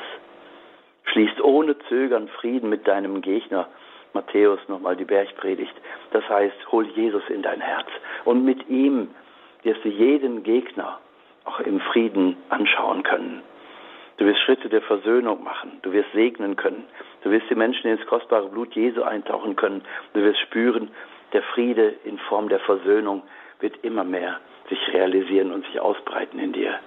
[1.04, 3.68] Schließt ohne Zögern Frieden mit deinem Gegner.
[4.14, 5.74] Matthäus nochmal die Bergpredigt.
[6.12, 7.86] Das heißt, hol Jesus in dein Herz
[8.24, 9.08] und mit ihm
[9.66, 11.00] wirst du jeden Gegner
[11.44, 13.42] auch im Frieden anschauen können.
[14.16, 15.78] Du wirst Schritte der Versöhnung machen.
[15.82, 16.84] Du wirst segnen können.
[17.22, 19.82] Du wirst die Menschen ins kostbare Blut Jesu eintauchen können.
[20.14, 20.90] Du wirst spüren,
[21.32, 23.22] der Friede in Form der Versöhnung
[23.60, 26.78] wird immer mehr sich realisieren und sich ausbreiten in dir.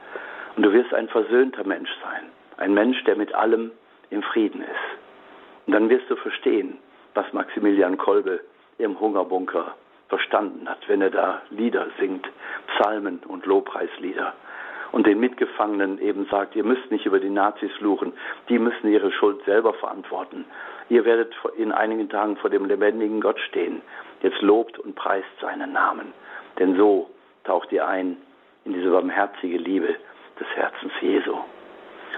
[0.55, 2.29] Und du wirst ein versöhnter Mensch sein.
[2.57, 3.71] Ein Mensch, der mit allem
[4.09, 5.67] im Frieden ist.
[5.67, 6.77] Und dann wirst du verstehen,
[7.13, 8.39] was Maximilian Kolbe
[8.77, 9.75] im Hungerbunker
[10.09, 12.27] verstanden hat, wenn er da Lieder singt,
[12.67, 14.33] Psalmen und Lobpreislieder
[14.91, 18.13] und den Mitgefangenen eben sagt, ihr müsst nicht über die Nazis fluchen,
[18.49, 20.45] die müssen ihre Schuld selber verantworten.
[20.89, 23.81] Ihr werdet in einigen Tagen vor dem lebendigen Gott stehen.
[24.23, 26.13] Jetzt lobt und preist seinen Namen.
[26.57, 27.09] Denn so
[27.43, 28.17] taucht ihr ein
[28.65, 29.95] in diese barmherzige Liebe
[30.39, 31.37] des Herzens Jesu.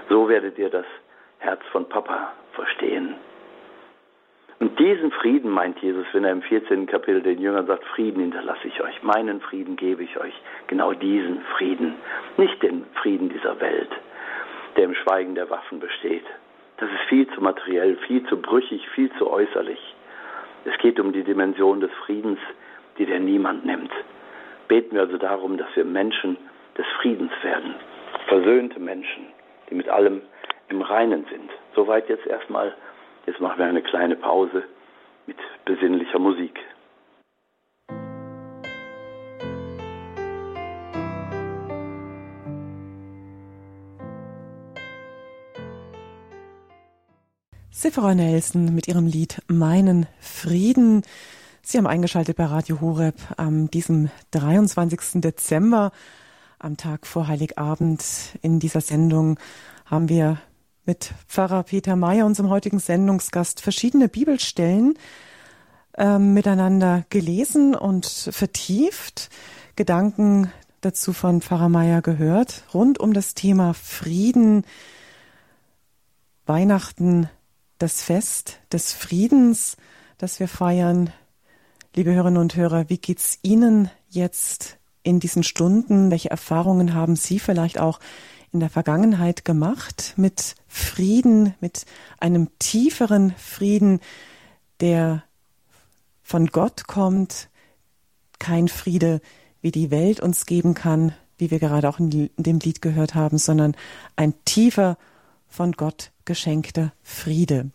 [0.08, 0.86] So werdet ihr das
[1.38, 3.14] Herz von Papa verstehen.
[4.62, 6.86] Und diesen Frieden meint Jesus, wenn er im 14.
[6.86, 10.34] Kapitel den Jüngern sagt, Frieden hinterlasse ich euch, meinen Frieden gebe ich euch.
[10.68, 11.94] Genau diesen Frieden,
[12.36, 13.88] nicht den Frieden dieser Welt,
[14.76, 16.22] der im Schweigen der Waffen besteht.
[16.76, 19.80] Das ist viel zu materiell, viel zu brüchig, viel zu äußerlich.
[20.64, 22.38] Es geht um die Dimension des Friedens,
[22.98, 23.90] die der niemand nimmt.
[24.68, 26.36] Beten wir also darum, dass wir Menschen
[26.78, 27.74] des Friedens werden,
[28.28, 29.26] versöhnte Menschen,
[29.68, 30.22] die mit allem
[30.68, 31.50] im Reinen sind.
[31.74, 32.72] Soweit jetzt erstmal
[33.26, 34.64] Jetzt machen wir eine kleine Pause
[35.26, 36.58] mit besinnlicher Musik.
[47.70, 51.02] Sephora Nelson mit ihrem Lied Meinen Frieden.
[51.62, 55.20] Sie haben eingeschaltet bei Radio Horeb am diesem 23.
[55.20, 55.92] Dezember,
[56.58, 58.04] am Tag vor Heiligabend.
[58.42, 59.38] In dieser Sendung
[59.86, 60.38] haben wir
[60.84, 64.94] mit Pfarrer Peter Mayer, unserem heutigen Sendungsgast, verschiedene Bibelstellen
[65.96, 69.30] äh, miteinander gelesen und vertieft.
[69.76, 74.64] Gedanken dazu von Pfarrer Mayer gehört, rund um das Thema Frieden,
[76.44, 77.30] Weihnachten,
[77.78, 79.76] das Fest des Friedens,
[80.18, 81.12] das wir feiern.
[81.94, 86.10] Liebe Hörerinnen und Hörer, wie geht's Ihnen jetzt in diesen Stunden?
[86.10, 88.00] Welche Erfahrungen haben Sie vielleicht auch
[88.52, 91.86] in der Vergangenheit gemacht mit Frieden, mit
[92.18, 94.00] einem tieferen Frieden,
[94.80, 95.24] der
[96.22, 97.48] von Gott kommt,
[98.38, 99.20] kein Friede,
[99.60, 103.38] wie die Welt uns geben kann, wie wir gerade auch in dem Lied gehört haben,
[103.38, 103.76] sondern
[104.16, 104.96] ein tiefer,
[105.52, 107.70] von Gott geschenkter Friede.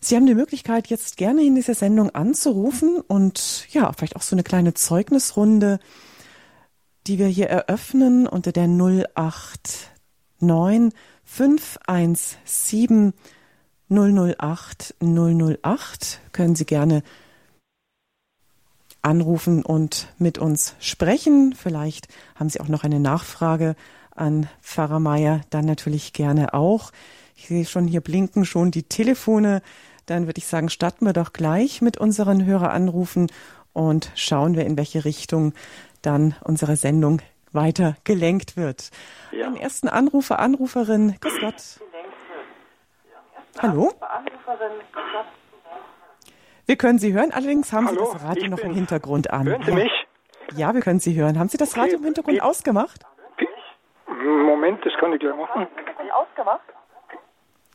[0.00, 4.36] Sie haben die Möglichkeit, jetzt gerne in dieser Sendung anzurufen und ja, vielleicht auch so
[4.36, 5.80] eine kleine Zeugnisrunde,
[7.06, 9.90] die wir hier eröffnen unter der 08
[10.40, 10.92] 9
[11.24, 13.12] 517
[13.90, 17.02] 008 008 können Sie gerne
[19.02, 21.54] anrufen und mit uns sprechen.
[21.54, 23.76] Vielleicht haben Sie auch noch eine Nachfrage
[24.10, 26.90] an Pfarrer Meier, dann natürlich gerne auch.
[27.36, 29.62] Ich sehe schon hier blinken schon die Telefone.
[30.06, 33.28] Dann würde ich sagen, starten wir doch gleich mit unseren Höreranrufen
[33.72, 35.52] und schauen wir, in welche Richtung
[36.02, 37.20] dann unsere Sendung
[37.52, 38.90] weiter gelenkt wird.
[39.32, 39.46] Ja.
[39.46, 41.80] Einen ersten Anrufer, Anruferin, grüß Gott.
[43.60, 43.92] Hallo?
[46.66, 49.46] Wir können Sie hören, allerdings haben Hallo, Sie das Radio noch im Hintergrund an.
[49.46, 49.92] Hören Sie mich?
[50.54, 51.38] Ja, wir können Sie hören.
[51.38, 53.04] Haben Sie das Radio im Hintergrund ausgemacht?
[54.24, 55.66] Moment, das kann ich gleich machen.
[56.12, 56.62] Ausgemacht?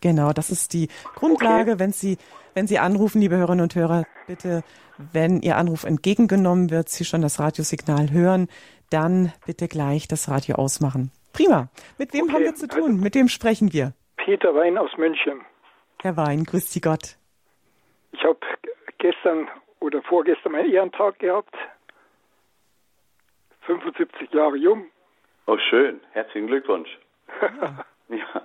[0.02, 1.72] Genau, das ist die Grundlage.
[1.72, 1.80] Okay.
[1.80, 2.18] Wenn Sie,
[2.54, 4.64] wenn Sie anrufen, liebe Hörerinnen und Hörer, bitte,
[4.98, 8.48] wenn Ihr Anruf entgegengenommen wird, Sie schon das Radiosignal hören,
[8.94, 11.12] dann bitte gleich das Radio ausmachen.
[11.34, 11.70] Prima.
[11.98, 13.00] Mit wem okay, haben wir zu tun?
[13.00, 13.94] Mit wem sprechen wir?
[14.18, 15.42] Peter Wein aus München.
[16.02, 17.18] Herr Wein, grüß Sie Gott.
[18.12, 18.38] Ich habe
[19.00, 21.56] gestern oder vorgestern meinen Ehrentag gehabt.
[23.66, 24.86] 75 Jahre jung.
[25.48, 26.00] Oh, schön.
[26.12, 26.90] Herzlichen Glückwunsch.
[27.42, 27.86] Ja.
[28.16, 28.42] ja.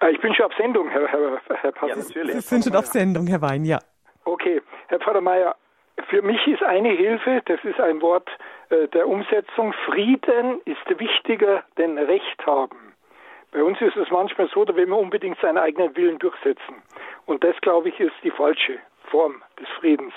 [0.00, 1.88] Ah, ich bin schon auf Sendung, Herr, Herr, Herr Pastor.
[1.88, 2.34] Ja, natürlich.
[2.34, 3.78] Sie sind schon auf Sendung, Herr Wein, ja.
[4.24, 4.60] Okay.
[4.88, 5.56] Herr Pfarrer Meier,
[6.08, 8.28] für mich ist eine Hilfe, das ist ein Wort
[8.70, 12.94] äh, der Umsetzung, Frieden ist wichtiger denn Recht haben.
[13.52, 16.82] Bei uns ist es manchmal so, da will man unbedingt seinen eigenen Willen durchsetzen.
[17.26, 18.78] Und das, glaube ich, ist die falsche
[19.10, 20.12] Form des Friedens.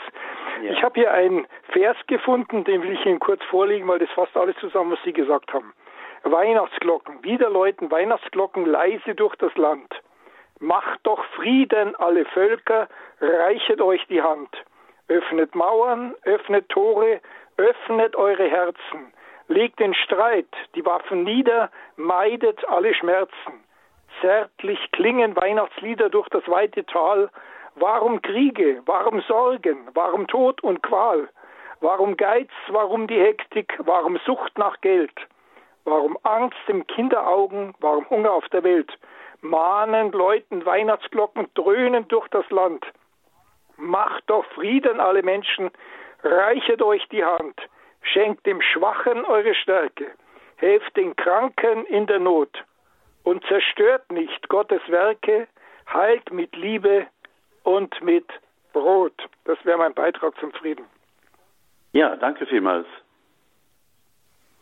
[0.64, 0.72] Ja.
[0.72, 4.36] Ich habe hier einen Vers gefunden, den will ich Ihnen kurz vorlegen, weil das fasst
[4.36, 5.72] alles zusammen, was Sie gesagt haben.
[6.24, 9.94] Weihnachtsglocken, wieder läuten Weihnachtsglocken leise durch das Land.
[10.60, 12.88] Macht doch Frieden, alle Völker,
[13.22, 14.50] reichet euch die Hand.
[15.10, 17.22] Öffnet Mauern, öffnet Tore,
[17.56, 19.14] öffnet eure Herzen.
[19.48, 23.64] Legt den Streit, die Waffen nieder, meidet alle Schmerzen.
[24.20, 27.30] Zärtlich klingen Weihnachtslieder durch das weite Tal.
[27.76, 31.30] Warum Kriege, warum Sorgen, warum Tod und Qual?
[31.80, 35.14] Warum Geiz, warum die Hektik, warum Sucht nach Geld?
[35.86, 38.92] Warum Angst im Kinderaugen, warum Hunger auf der Welt?
[39.40, 42.86] Mahnend läuten Weihnachtsglocken dröhnen durch das Land.
[43.78, 45.70] Macht doch Frieden alle Menschen,
[46.24, 47.60] reichet euch die Hand,
[48.02, 50.08] schenkt dem Schwachen eure Stärke,
[50.58, 52.64] helft den Kranken in der Not
[53.24, 55.48] und zerstört nicht Gottes Werke,
[55.92, 57.08] heilt mit Liebe
[57.64, 58.26] und mit
[58.74, 59.30] Brot.
[59.46, 60.86] Das wäre mein Beitrag zum Frieden.
[61.94, 62.88] Ja, danke vielmals.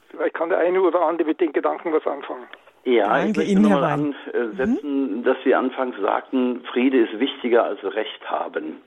[0.09, 2.47] Vielleicht kann der eine oder andere mit den Gedanken was anfangen.
[2.85, 5.23] Ja, Danke ich möchte Ihnen, nochmal ansetzen, mhm.
[5.23, 8.81] dass Sie anfangs sagten, Friede ist wichtiger als Recht haben.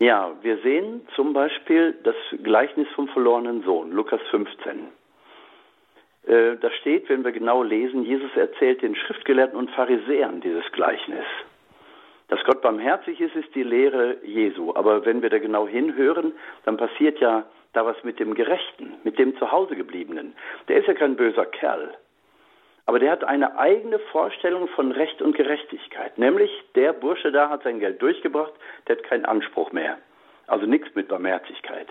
[0.00, 4.86] Ja, wir sehen zum Beispiel das Gleichnis vom verlorenen Sohn, Lukas 15.
[6.26, 11.24] Äh, da steht, wenn wir genau lesen, Jesus erzählt den Schriftgelehrten und Pharisäern dieses Gleichnis.
[12.28, 14.72] Dass Gott barmherzig ist, ist die Lehre Jesu.
[14.74, 16.32] Aber wenn wir da genau hinhören,
[16.64, 20.34] dann passiert ja da was mit dem Gerechten, mit dem Zuhausegebliebenen.
[20.68, 21.94] Der ist ja kein böser Kerl.
[22.88, 26.16] Aber der hat eine eigene Vorstellung von Recht und Gerechtigkeit.
[26.16, 28.54] Nämlich, der Bursche da hat sein Geld durchgebracht,
[28.86, 29.98] der hat keinen Anspruch mehr.
[30.46, 31.86] Also nichts mit Barmherzigkeit.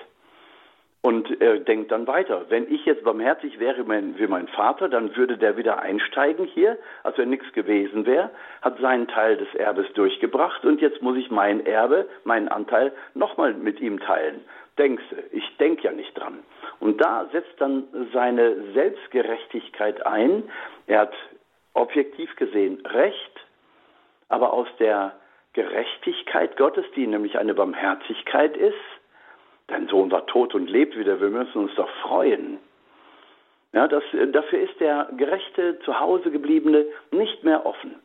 [1.01, 5.37] Und er denkt dann weiter, wenn ich jetzt barmherzig wäre wie mein Vater, dann würde
[5.37, 8.31] der wieder einsteigen hier, als wenn nichts gewesen wäre,
[8.63, 13.53] hat seinen Teil des Erbes durchgebracht und jetzt muss ich mein Erbe, meinen Anteil nochmal
[13.53, 14.43] mit ihm teilen.
[14.79, 16.39] Denkst du, ich denke ja nicht dran.
[16.79, 20.43] Und da setzt dann seine Selbstgerechtigkeit ein.
[20.85, 21.13] Er hat
[21.73, 23.31] objektiv gesehen Recht,
[24.29, 25.13] aber aus der
[25.53, 28.75] Gerechtigkeit Gottes, die nämlich eine Barmherzigkeit ist,
[29.67, 32.59] dein Sohn war tot und lebt wieder, wir müssen uns doch freuen.
[33.73, 37.95] Ja, das, dafür ist der gerechte, zu Hause gebliebene nicht mehr offen.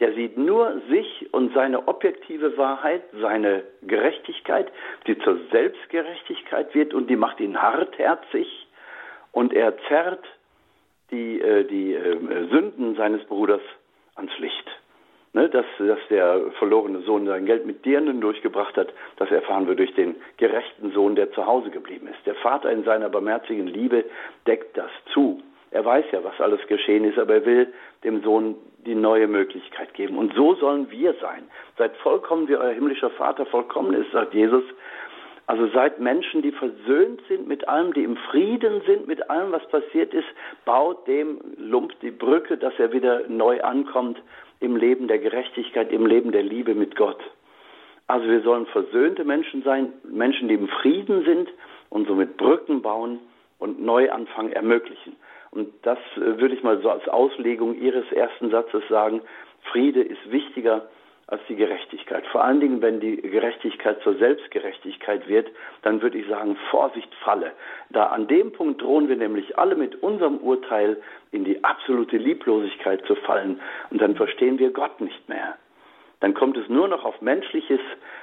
[0.00, 4.70] Der sieht nur sich und seine objektive Wahrheit, seine Gerechtigkeit,
[5.06, 8.66] die zur Selbstgerechtigkeit wird und die macht ihn hartherzig
[9.32, 10.24] und er zerrt
[11.10, 13.62] die, äh, die äh, Sünden seines Bruders
[14.16, 14.70] ans Licht.
[15.32, 19.74] Ne, dass, dass der verlorene Sohn sein Geld mit Dirnen durchgebracht hat, das erfahren wir
[19.74, 22.24] durch den gerechten Sohn, der zu Hause geblieben ist.
[22.24, 24.04] Der Vater in seiner barmherzigen Liebe
[24.46, 25.42] deckt das zu.
[25.74, 27.72] Er weiß ja, was alles geschehen ist, aber er will
[28.04, 28.54] dem Sohn
[28.86, 30.16] die neue Möglichkeit geben.
[30.16, 31.42] Und so sollen wir sein.
[31.76, 34.62] Seid vollkommen, wie euer himmlischer Vater vollkommen ist, sagt Jesus.
[35.46, 39.66] Also seid Menschen, die versöhnt sind mit allem, die im Frieden sind mit allem, was
[39.68, 40.28] passiert ist.
[40.64, 44.22] Baut dem Lump die Brücke, dass er wieder neu ankommt
[44.60, 47.18] im Leben der Gerechtigkeit, im Leben der Liebe mit Gott.
[48.06, 51.48] Also wir sollen versöhnte Menschen sein, Menschen, die im Frieden sind
[51.90, 53.18] und somit Brücken bauen
[53.58, 55.16] und Neuanfang ermöglichen.
[55.54, 59.22] Und das äh, würde ich mal so als Auslegung Ihres ersten Satzes sagen.
[59.70, 60.88] Friede ist wichtiger
[61.26, 62.26] als die Gerechtigkeit.
[62.26, 65.48] Vor allen Dingen, wenn die Gerechtigkeit zur Selbstgerechtigkeit wird,
[65.82, 67.52] dann würde ich sagen, Vorsicht falle.
[67.90, 73.06] Da an dem Punkt drohen wir nämlich alle mit unserem Urteil in die absolute Lieblosigkeit
[73.06, 75.56] zu fallen und dann verstehen wir Gott nicht mehr.
[76.20, 77.80] Dann kommt es nur noch auf menschliches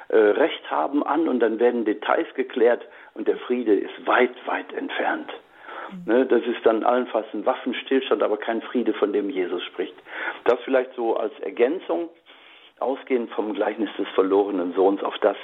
[0.10, 4.72] äh, Recht haben an und dann werden Details geklärt und der Friede ist weit, weit
[4.74, 5.32] entfernt.
[6.06, 9.94] Ne, das ist dann allenfalls ein Waffenstillstand, aber kein Friede, von dem Jesus spricht.
[10.46, 12.10] Das vielleicht so als Ergänzung,
[12.80, 15.38] ausgehend vom Gleichnis des verlorenen Sohns auf das,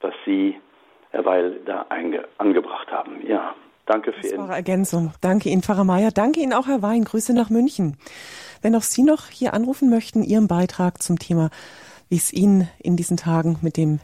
[0.00, 0.58] was Sie,
[1.10, 1.86] Herr Weil, da
[2.38, 3.26] angebracht haben.
[3.26, 3.54] Ja,
[3.86, 5.12] danke für Ihre Ergänzung.
[5.20, 6.10] Danke Ihnen, Pfarrer Meier.
[6.12, 7.04] Danke Ihnen auch, Herr Wein.
[7.04, 7.96] Grüße nach München.
[8.62, 11.50] Wenn auch Sie noch hier anrufen möchten, Ihren Beitrag zum Thema,
[12.08, 14.00] wie es Ihnen in diesen Tagen mit dem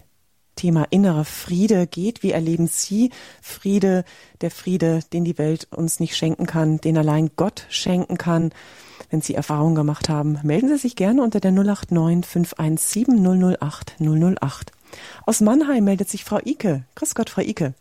[0.57, 2.23] Thema innerer Friede geht.
[2.23, 4.04] Wie erleben Sie Friede,
[4.40, 8.50] der Friede, den die Welt uns nicht schenken kann, den allein Gott schenken kann?
[9.11, 14.73] Wenn Sie Erfahrungen gemacht haben, melden Sie sich gerne unter der 089 517 008 008.
[15.25, 16.85] Aus Mannheim meldet sich Frau Ike.
[16.96, 17.75] Grüß Gott, Frau Ike.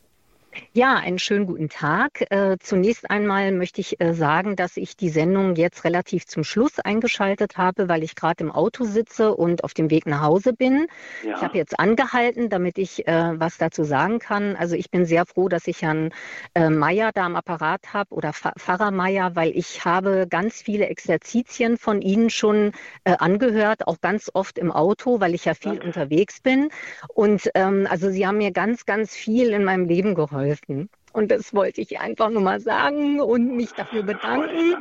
[0.74, 2.26] Ja, einen schönen guten Tag.
[2.30, 6.80] Äh, zunächst einmal möchte ich äh, sagen, dass ich die Sendung jetzt relativ zum Schluss
[6.80, 10.88] eingeschaltet habe, weil ich gerade im Auto sitze und auf dem Weg nach Hause bin.
[11.24, 11.36] Ja.
[11.36, 14.56] Ich habe jetzt angehalten, damit ich äh, was dazu sagen kann.
[14.56, 16.12] Also ich bin sehr froh, dass ich Herrn
[16.58, 22.01] Meier da am Apparat habe oder Pfarrer Meier, weil ich habe ganz viele Exerzitien von
[22.01, 22.72] Ihnen schon
[23.03, 25.88] angehört, auch ganz oft im Auto, weil ich ja viel Danke.
[25.88, 26.70] unterwegs bin.
[27.14, 30.89] Und ähm, also Sie haben mir ganz, ganz viel in meinem Leben geholfen geholfen.
[31.13, 34.75] Und das wollte ich einfach nur mal sagen und mich dafür bedanken.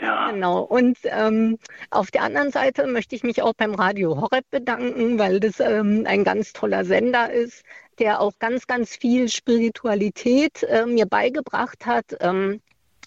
[0.00, 0.30] Ja.
[0.30, 0.60] Genau.
[0.60, 1.58] Und ähm,
[1.90, 6.04] auf der anderen Seite möchte ich mich auch beim Radio Horeb bedanken, weil das ähm,
[6.06, 7.64] ein ganz toller Sender ist,
[7.98, 12.16] der auch ganz, ganz viel Spiritualität äh, mir beigebracht hat.
[12.20, 12.60] Ähm,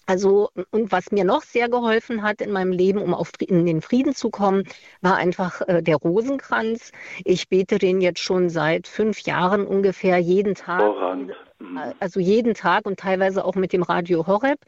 [0.06, 3.82] also, und was mir noch sehr geholfen hat in meinem Leben, um auf in den
[3.82, 4.66] Frieden zu kommen,
[5.00, 6.92] war einfach äh, der Rosenkranz.
[7.24, 10.82] Ich bete den jetzt schon seit fünf Jahren ungefähr jeden Tag.
[10.82, 11.32] Vorrang.
[11.62, 11.94] Mhm.
[12.00, 14.60] Also jeden Tag und teilweise auch mit dem Radio Horeb.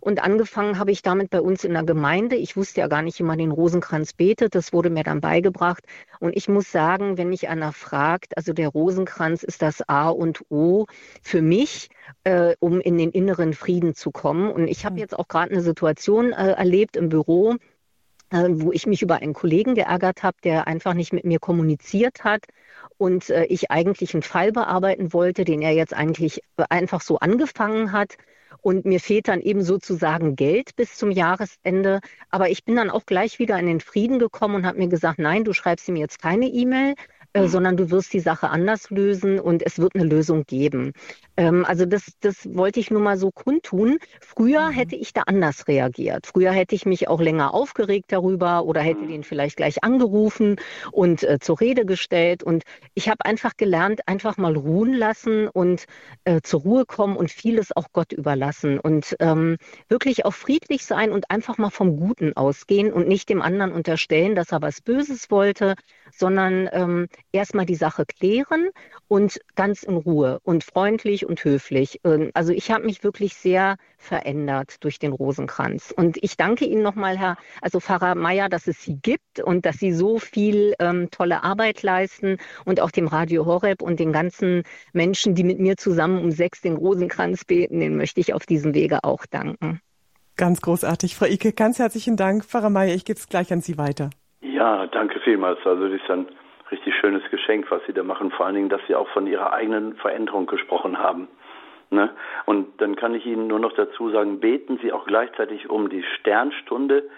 [0.00, 2.36] Und angefangen habe ich damit bei uns in der Gemeinde.
[2.36, 4.54] Ich wusste ja gar nicht, wie man den Rosenkranz betet.
[4.54, 5.84] Das wurde mir dann beigebracht.
[6.20, 10.42] Und ich muss sagen, wenn mich einer fragt, also der Rosenkranz ist das A und
[10.48, 10.86] O
[11.22, 11.90] für mich,
[12.24, 14.50] äh, um in den inneren Frieden zu kommen.
[14.50, 15.00] Und ich habe mhm.
[15.00, 17.56] jetzt auch gerade eine Situation äh, erlebt im Büro, äh,
[18.30, 22.44] wo ich mich über einen Kollegen geärgert habe, der einfach nicht mit mir kommuniziert hat
[22.96, 27.92] und äh, ich eigentlich einen Fall bearbeiten wollte, den er jetzt eigentlich einfach so angefangen
[27.92, 28.16] hat.
[28.62, 32.00] Und mir fehlt dann eben sozusagen Geld bis zum Jahresende.
[32.30, 35.18] Aber ich bin dann auch gleich wieder in den Frieden gekommen und habe mir gesagt,
[35.18, 36.94] nein, du schreibst ihm jetzt keine E-Mail,
[37.32, 37.48] äh, mhm.
[37.48, 40.92] sondern du wirst die Sache anders lösen und es wird eine Lösung geben.
[41.36, 43.98] Ähm, also das, das wollte ich nur mal so kundtun.
[44.20, 44.72] Früher mhm.
[44.72, 46.26] hätte ich da anders reagiert.
[46.26, 49.08] Früher hätte ich mich auch länger aufgeregt darüber oder hätte mhm.
[49.08, 50.56] den vielleicht gleich angerufen
[50.90, 52.42] und äh, zur Rede gestellt.
[52.42, 52.64] Und
[52.94, 55.84] ich habe einfach gelernt, einfach mal ruhen lassen und
[56.24, 59.56] äh, zur Ruhe kommen und vieles auch Gott überlassen und ähm,
[59.88, 64.34] wirklich auch friedlich sein und einfach mal vom Guten ausgehen und nicht dem anderen unterstellen,
[64.34, 65.74] dass er was Böses wollte,
[66.12, 68.70] sondern ähm, erstmal die Sache klären
[69.08, 72.00] und ganz in Ruhe und freundlich und höflich.
[72.04, 75.92] Ähm, also ich habe mich wirklich sehr verändert durch den Rosenkranz.
[75.96, 79.76] Und ich danke Ihnen nochmal, Herr, also Pfarrer Meier, dass es Sie gibt und dass
[79.76, 84.62] Sie so viel ähm, tolle Arbeit leisten und auch dem Radio Horeb und den ganzen
[84.92, 88.74] Menschen, die mit mir zusammen um sechs den Rosenkranz beten, den möchte ich auf diesem
[88.74, 89.80] Wege auch danken.
[90.36, 91.52] Ganz großartig, Frau Ike.
[91.52, 92.44] Ganz herzlichen Dank.
[92.44, 94.08] Pfarrer Meier, ich gebe es gleich an Sie weiter.
[94.40, 95.58] Ja, danke vielmals.
[95.66, 96.26] Also das ist ein
[96.70, 98.30] richtig schönes Geschenk, was Sie da machen.
[98.30, 101.28] Vor allen Dingen, dass Sie auch von Ihrer eigenen Veränderung gesprochen haben.
[101.90, 102.10] Ne?
[102.46, 106.04] Und dann kann ich Ihnen nur noch dazu sagen, beten Sie auch gleichzeitig um die
[106.18, 107.08] Sternstunde,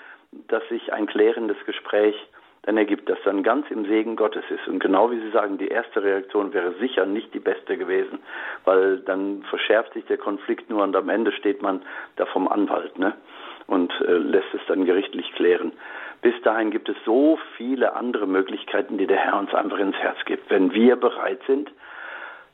[0.49, 2.17] dass sich ein klärendes Gespräch
[2.63, 4.67] dann ergibt, das dann ganz im Segen Gottes ist.
[4.69, 8.21] Und genau wie Sie sagen, die erste Reaktion wäre sicher nicht die beste gewesen,
[8.65, 11.83] weil dann verschärft sich der Konflikt nur und am Ende steht man
[12.17, 13.15] da vom Anwalt ne?
[13.67, 15.73] und äh, lässt es dann gerichtlich klären.
[16.23, 20.19] Bis dahin gibt es so viele andere Möglichkeiten, die der Herr uns einfach ins Herz
[20.25, 20.49] gibt.
[20.51, 21.71] Wenn wir bereit sind,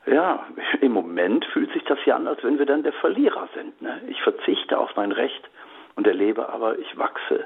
[0.06, 0.46] ja,
[0.80, 3.80] im Moment fühlt sich das ja an, als wenn wir dann der Verlierer sind.
[3.82, 4.00] Ne?
[4.08, 5.48] Ich verzichte auf mein Recht
[5.96, 7.44] und erlebe aber, ich wachse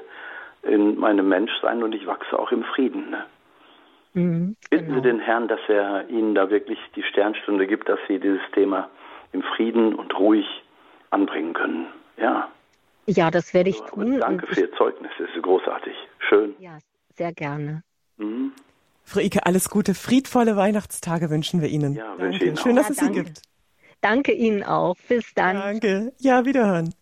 [0.61, 3.09] in meinem Menschsein und ich wachse auch im Frieden.
[3.09, 3.25] Ne?
[4.13, 4.95] Mhm, Bitten genau.
[4.95, 8.89] Sie den Herrn, dass er Ihnen da wirklich die Sternstunde gibt, dass Sie dieses Thema
[9.33, 10.47] im Frieden und ruhig
[11.09, 11.87] anbringen können.
[12.15, 12.47] Ja.
[13.05, 14.19] Ja, das werde ich so, tun.
[14.19, 15.93] Danke für Ihr Zeugnis, es ist großartig.
[16.29, 16.55] Schön.
[16.59, 16.77] Ja,
[17.15, 17.83] sehr gerne.
[18.17, 18.53] Mhm.
[19.03, 21.93] Frau Ike, alles Gute, friedvolle Weihnachtstage wünschen wir Ihnen.
[21.95, 22.83] Ja, wünsche Ihnen Schön, auch.
[22.83, 23.41] dass es ja, Sie gibt.
[24.01, 24.95] Danke Ihnen auch.
[25.07, 25.57] Bis dann.
[25.57, 26.13] Danke.
[26.19, 26.93] Ja, wiederhören.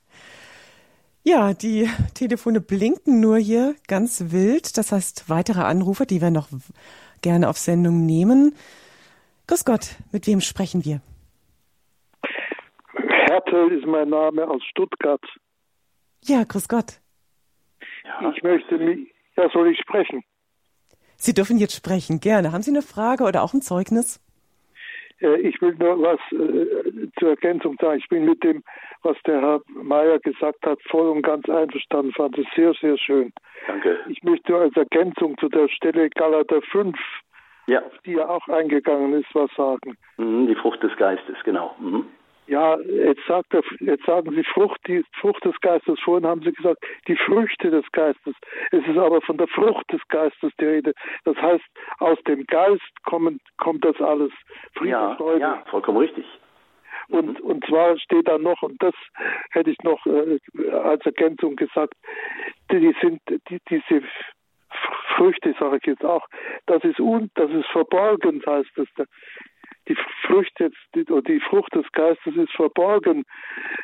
[1.23, 4.77] Ja, die Telefone blinken nur hier ganz wild.
[4.77, 6.47] Das heißt, weitere Anrufer, die wir noch
[7.21, 8.55] gerne auf Sendung nehmen.
[9.47, 11.01] Grüß Gott, mit wem sprechen wir?
[12.95, 15.21] Hertel ist mein Name aus Stuttgart.
[16.23, 16.99] Ja, grüß Gott.
[18.03, 18.31] Ja.
[18.35, 20.23] Ich möchte mich, ja, soll ich sprechen?
[21.17, 22.51] Sie dürfen jetzt sprechen, gerne.
[22.51, 24.19] Haben Sie eine Frage oder auch ein Zeugnis?
[25.21, 27.99] Äh, ich will nur was äh, zur Ergänzung sagen.
[27.99, 28.63] Ich bin mit dem,
[29.03, 32.11] was der Herr Mayer gesagt hat, voll und ganz einverstanden.
[32.13, 33.31] Fand es sehr, sehr schön.
[33.67, 33.99] Danke.
[34.09, 36.97] Ich möchte als Ergänzung zu der Stelle Galater 5,
[37.67, 37.83] ja.
[37.83, 39.95] auf die ja auch eingegangen ist, was sagen.
[40.17, 41.75] Mhm, die Frucht des Geistes, genau.
[41.79, 42.05] Mhm.
[42.51, 45.97] Ja, jetzt, sagt er, jetzt sagen Sie Frucht, die Frucht des Geistes.
[46.01, 48.35] Vorhin haben Sie gesagt, die Früchte des Geistes.
[48.71, 50.93] Es ist aber von der Frucht des Geistes die Rede.
[51.23, 51.63] Das heißt,
[51.99, 54.33] aus dem Geist kommen, kommt das alles.
[54.73, 55.39] Frieden, ja, Freude.
[55.39, 56.25] ja, vollkommen richtig.
[57.07, 57.45] Und, mhm.
[57.45, 58.95] und zwar steht da noch, und das
[59.51, 60.37] hätte ich noch äh,
[60.71, 61.93] als Ergänzung gesagt,
[62.69, 64.03] die sind, die, diese
[65.15, 66.27] Früchte, sage ich jetzt auch,
[66.65, 68.87] das ist un, das ist verborgen, heißt es.
[69.91, 73.23] Die Früchte, die, die Frucht des Geistes ist verborgen.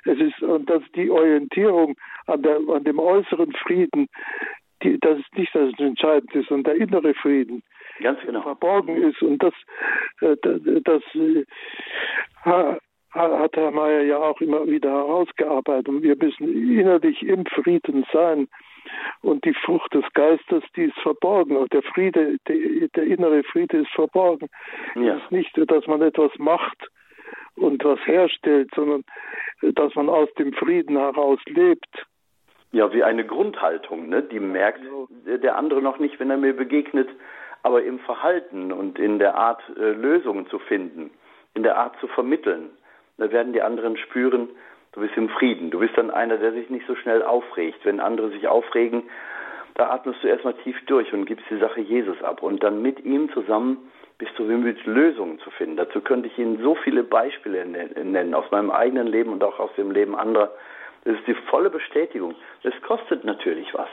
[0.05, 1.95] Es ist, und dass die Orientierung
[2.28, 4.08] an, der, an dem äußeren Frieden,
[4.84, 7.64] die, das ist nicht das Entscheidende ist, sondern der innere Frieden.
[8.01, 8.41] Ganz genau.
[8.41, 9.22] Verborgen ist.
[9.22, 9.53] Und das,
[10.22, 11.45] äh, das, das äh,
[13.12, 15.89] hat Herr Mayer ja auch immer wieder herausgearbeitet.
[15.89, 18.47] Und wir müssen innerlich im Frieden sein.
[19.22, 21.58] Und die Frucht des Geistes, die ist verborgen.
[21.58, 24.48] Und der Friede, der, der innere Friede ist verborgen.
[24.96, 25.16] Ja.
[25.16, 26.88] Es ist nicht, dass man etwas macht
[27.56, 29.04] und was herstellt, sondern
[29.62, 32.06] dass man aus dem Frieden heraus lebt.
[32.72, 34.22] Ja, wie eine Grundhaltung, ne?
[34.22, 34.82] die merkt
[35.26, 37.10] der andere noch nicht, wenn er mir begegnet,
[37.64, 41.10] aber im Verhalten und in der Art, äh, Lösungen zu finden,
[41.54, 42.70] in der Art zu vermitteln.
[43.18, 44.50] Da werden die anderen spüren,
[44.98, 45.70] du bist im Frieden.
[45.70, 47.86] Du bist dann einer, der sich nicht so schnell aufregt.
[47.86, 49.04] Wenn andere sich aufregen,
[49.76, 52.41] da atmest du erstmal tief durch und gibst die Sache Jesus ab.
[52.41, 53.78] Und dann mit ihm zusammen
[54.18, 55.78] bist du bemüht, Lösungen zu finden.
[55.78, 59.70] Dazu könnte ich Ihnen so viele Beispiele nennen, aus meinem eigenen Leben und auch aus
[59.78, 60.50] dem Leben anderer.
[61.04, 62.34] Das ist die volle Bestätigung.
[62.64, 63.89] Das kostet natürlich was.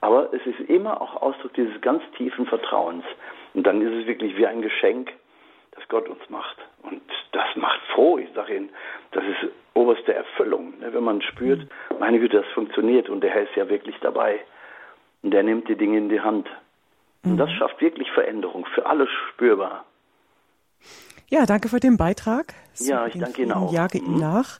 [0.00, 3.04] Aber es ist immer auch Ausdruck dieses ganz tiefen Vertrauens.
[3.54, 5.12] Und dann ist es wirklich wie ein Geschenk,
[5.80, 6.56] das Gott uns macht.
[6.82, 7.02] Und
[7.32, 8.18] das macht froh.
[8.18, 8.70] Ich sage Ihnen,
[9.12, 10.92] das ist oberste Erfüllung, ne?
[10.92, 11.66] wenn man spürt,
[11.98, 14.40] meine Güte, das funktioniert und der Herr ist ja wirklich dabei.
[15.22, 16.48] Und der nimmt die Dinge in die Hand.
[17.24, 17.54] Und das mhm.
[17.54, 19.84] schafft wirklich Veränderung, für alle spürbar.
[21.28, 22.54] Ja, danke für den Beitrag.
[22.72, 23.72] So ja, ich danke Ihnen auch.
[23.72, 24.58] Jage ihm nach.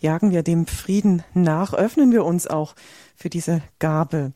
[0.00, 2.74] Jagen wir dem Frieden nach, öffnen wir uns auch
[3.16, 4.32] für diese Gabe.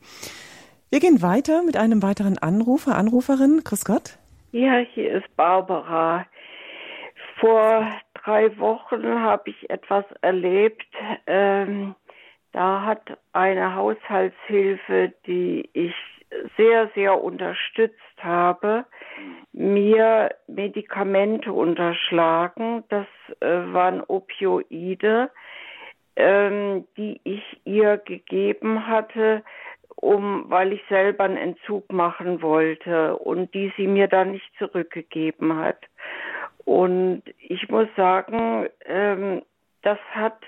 [0.91, 3.62] Wir gehen weiter mit einem weiteren Anrufer, Anruferin.
[3.64, 4.18] Grüß Gott.
[4.55, 6.26] Ja, hier ist Barbara.
[7.40, 10.86] Vor drei Wochen habe ich etwas erlebt.
[11.26, 11.94] Ähm,
[12.53, 15.94] da hat eine Haushaltshilfe, die ich
[16.59, 18.84] sehr, sehr unterstützt habe,
[19.55, 22.84] mir Medikamente unterschlagen.
[22.90, 23.07] Das
[23.40, 25.30] äh, waren Opioide,
[26.16, 29.42] ähm, die ich ihr gegeben hatte,
[29.97, 35.57] um, weil ich selber einen Entzug machen wollte und die sie mir dann nicht zurückgegeben
[35.57, 35.78] hat.
[36.64, 39.43] Und ich muss sagen, ähm,
[39.82, 40.38] das hat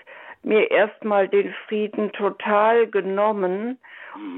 [0.43, 3.79] mir erstmal den Frieden total genommen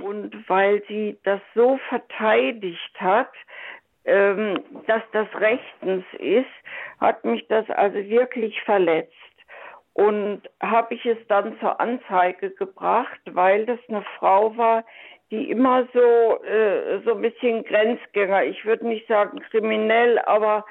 [0.02, 3.32] und weil sie das so verteidigt hat,
[4.04, 6.46] ähm, dass das rechtens ist,
[7.00, 9.12] hat mich das also wirklich verletzt.
[9.96, 14.84] Und habe ich es dann zur Anzeige gebracht, weil das eine Frau war,
[15.30, 20.66] die immer so äh, so ein bisschen Grenzgänger, ich würde nicht sagen kriminell, aber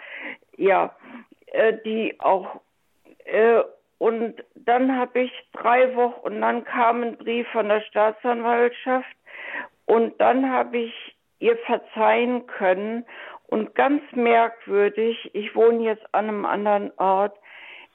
[0.57, 0.95] ja,
[1.47, 2.61] äh, die auch
[3.25, 3.63] äh,
[3.97, 9.17] und dann habe ich drei Wochen und dann kam ein Brief von der Staatsanwaltschaft
[9.85, 13.07] und dann habe ich ihr verzeihen können
[13.47, 17.35] und ganz merkwürdig, ich wohne jetzt an einem anderen Ort,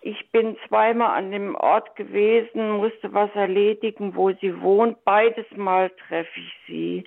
[0.03, 5.05] ich bin zweimal an dem Ort gewesen, musste was erledigen, wo sie wohnt.
[5.05, 7.05] Beides Mal treffe ich sie.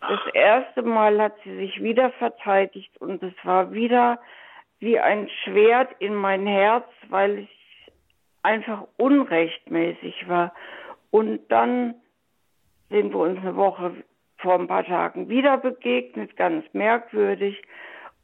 [0.00, 4.20] Das erste Mal hat sie sich wieder verteidigt und es war wieder
[4.78, 7.92] wie ein Schwert in mein Herz, weil es
[8.42, 10.52] einfach unrechtmäßig war.
[11.10, 11.94] Und dann
[12.90, 14.04] sind wir uns eine Woche
[14.38, 17.60] vor ein paar Tagen wieder begegnet, ganz merkwürdig.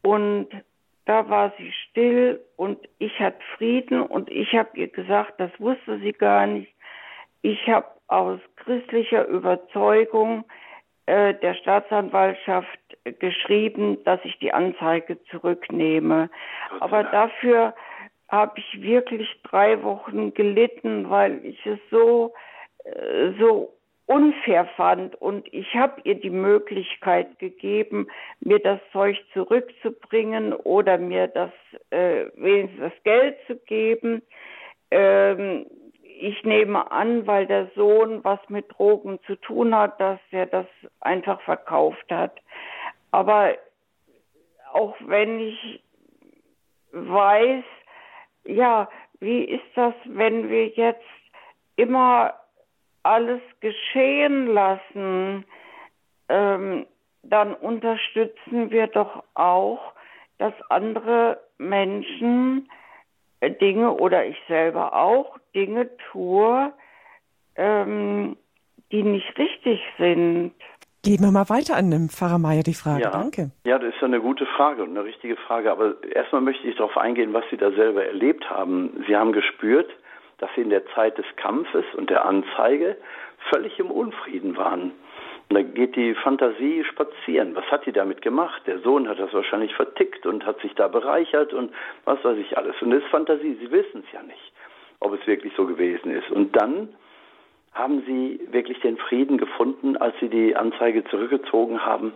[0.02, 0.48] Und
[1.04, 5.98] da war sie still und ich hatte Frieden und ich habe ihr gesagt, das wusste
[5.98, 6.72] sie gar nicht.
[7.42, 10.44] Ich habe aus christlicher Überzeugung
[11.06, 12.78] äh, der Staatsanwaltschaft
[13.18, 16.30] geschrieben, dass ich die Anzeige zurücknehme.
[16.78, 17.74] Aber dafür
[18.28, 22.32] habe ich wirklich drei Wochen gelitten, weil ich es so
[22.84, 23.74] äh, so
[24.12, 28.08] unfair fand und ich habe ihr die Möglichkeit gegeben,
[28.40, 31.50] mir das Zeug zurückzubringen oder mir das
[31.90, 34.22] äh, wenigstens das Geld zu geben.
[34.90, 35.66] Ähm,
[36.20, 40.66] ich nehme an, weil der Sohn was mit Drogen zu tun hat, dass er das
[41.00, 42.38] einfach verkauft hat.
[43.10, 43.54] Aber
[44.72, 45.82] auch wenn ich
[46.92, 47.64] weiß,
[48.44, 48.88] ja,
[49.20, 51.02] wie ist das, wenn wir jetzt
[51.76, 52.34] immer
[53.02, 55.44] alles geschehen lassen,
[56.28, 56.86] ähm,
[57.22, 59.92] dann unterstützen wir doch auch,
[60.38, 62.68] dass andere Menschen
[63.40, 66.72] äh, Dinge oder ich selber auch Dinge tue,
[67.56, 68.36] ähm,
[68.90, 70.52] die nicht richtig sind.
[71.04, 73.02] Geben wir mal weiter an den Pfarrer Meier die Frage.
[73.02, 73.50] Ja, Danke.
[73.66, 75.72] Ja, das ist ja eine gute Frage und eine richtige Frage.
[75.72, 79.04] Aber erstmal möchte ich darauf eingehen, was Sie da selber erlebt haben.
[79.08, 79.90] Sie haben gespürt,
[80.42, 82.96] dass sie in der Zeit des Kampfes und der Anzeige
[83.52, 84.90] völlig im Unfrieden waren.
[85.48, 87.54] Und da geht die Fantasie spazieren.
[87.54, 88.60] Was hat die damit gemacht?
[88.66, 91.72] Der Sohn hat das wahrscheinlich vertickt und hat sich da bereichert und
[92.04, 92.74] was weiß ich alles.
[92.82, 93.56] Und das ist Fantasie.
[93.60, 94.52] Sie wissen es ja nicht,
[94.98, 96.28] ob es wirklich so gewesen ist.
[96.32, 96.88] Und dann
[97.72, 102.14] haben sie wirklich den Frieden gefunden, als sie die Anzeige zurückgezogen haben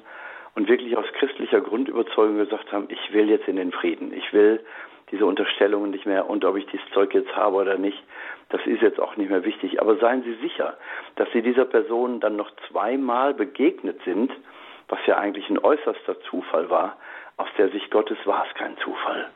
[0.57, 4.13] und wirklich aus christlicher Grundüberzeugung gesagt haben, ich will jetzt in den Frieden.
[4.13, 4.65] Ich will
[5.11, 8.03] diese Unterstellungen nicht mehr und ob ich dieses Zeug jetzt habe oder nicht,
[8.49, 9.81] das ist jetzt auch nicht mehr wichtig.
[9.81, 10.77] Aber seien Sie sicher,
[11.17, 14.33] dass Sie dieser Person dann noch zweimal begegnet sind,
[14.89, 16.97] was ja eigentlich ein äußerster Zufall war.
[17.37, 19.29] Aus der Sicht Gottes war es kein Zufall.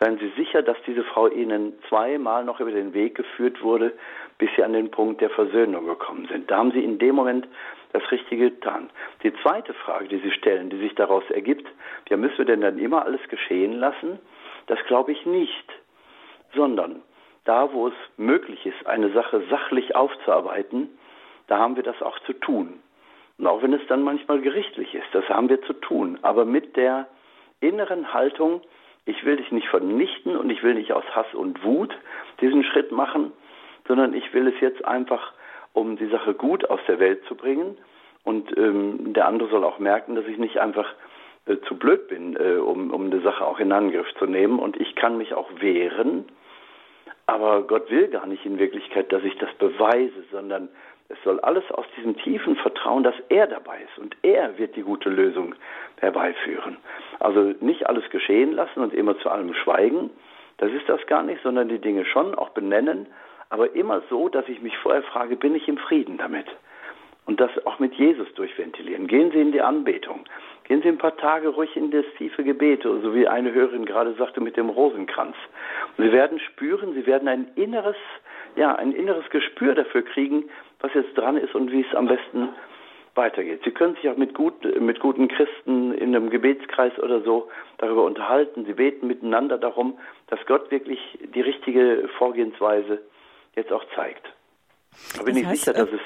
[0.00, 3.92] Seien Sie sicher, dass diese Frau Ihnen zweimal noch über den Weg geführt wurde,
[4.38, 6.50] bis Sie an den Punkt der Versöhnung gekommen sind.
[6.50, 7.48] Da haben Sie in dem Moment
[7.92, 8.90] das Richtige getan.
[9.22, 11.66] Die zweite Frage, die Sie stellen, die sich daraus ergibt,
[12.08, 14.20] ja, müssen wir denn dann immer alles geschehen lassen?
[14.68, 15.72] Das glaube ich nicht,
[16.54, 17.02] sondern
[17.44, 20.90] da, wo es möglich ist, eine Sache sachlich aufzuarbeiten,
[21.46, 22.80] da haben wir das auch zu tun.
[23.38, 26.76] Und auch wenn es dann manchmal gerichtlich ist, das haben wir zu tun, aber mit
[26.76, 27.06] der
[27.60, 28.60] inneren Haltung,
[29.06, 31.96] ich will dich nicht vernichten und ich will nicht aus Hass und Wut
[32.40, 33.32] diesen Schritt machen,
[33.86, 35.32] sondern ich will es jetzt einfach,
[35.72, 37.78] um die Sache gut aus der Welt zu bringen.
[38.24, 40.92] Und ähm, der andere soll auch merken, dass ich nicht einfach
[41.48, 44.58] äh, zu blöd bin, äh, um, um eine Sache auch in Angriff zu nehmen.
[44.58, 46.24] Und ich kann mich auch wehren.
[47.26, 50.68] Aber Gott will gar nicht in Wirklichkeit, dass ich das beweise, sondern
[51.10, 54.82] es soll alles aus diesem tiefen Vertrauen, dass er dabei ist und er wird die
[54.82, 55.54] gute Lösung
[56.00, 56.76] herbeiführen.
[57.18, 60.10] Also nicht alles geschehen lassen und immer zu allem schweigen,
[60.58, 63.06] das ist das gar nicht, sondern die Dinge schon auch benennen,
[63.48, 66.46] aber immer so, dass ich mich vorher frage, bin ich im Frieden damit?
[67.24, 69.06] Und das auch mit Jesus durchventilieren.
[69.06, 70.24] Gehen Sie in die Anbetung.
[70.68, 74.12] Gehen Sie ein paar Tage ruhig in das tiefe Gebet, so wie eine Hörerin gerade
[74.14, 75.34] sagte mit dem Rosenkranz.
[75.96, 77.96] Und Sie werden spüren, Sie werden ein inneres,
[78.54, 80.44] ja, ein inneres Gespür dafür kriegen,
[80.80, 82.50] was jetzt dran ist und wie es am besten
[83.14, 83.62] weitergeht.
[83.64, 87.48] Sie können sich auch mit, gut, mit guten Christen in einem Gebetskreis oder so
[87.78, 88.66] darüber unterhalten.
[88.66, 89.98] Sie beten miteinander darum,
[90.28, 91.00] dass Gott wirklich
[91.34, 93.00] die richtige Vorgehensweise
[93.56, 94.26] jetzt auch zeigt.
[95.16, 96.00] Da bin das heißt, ich sicher, dass äh, es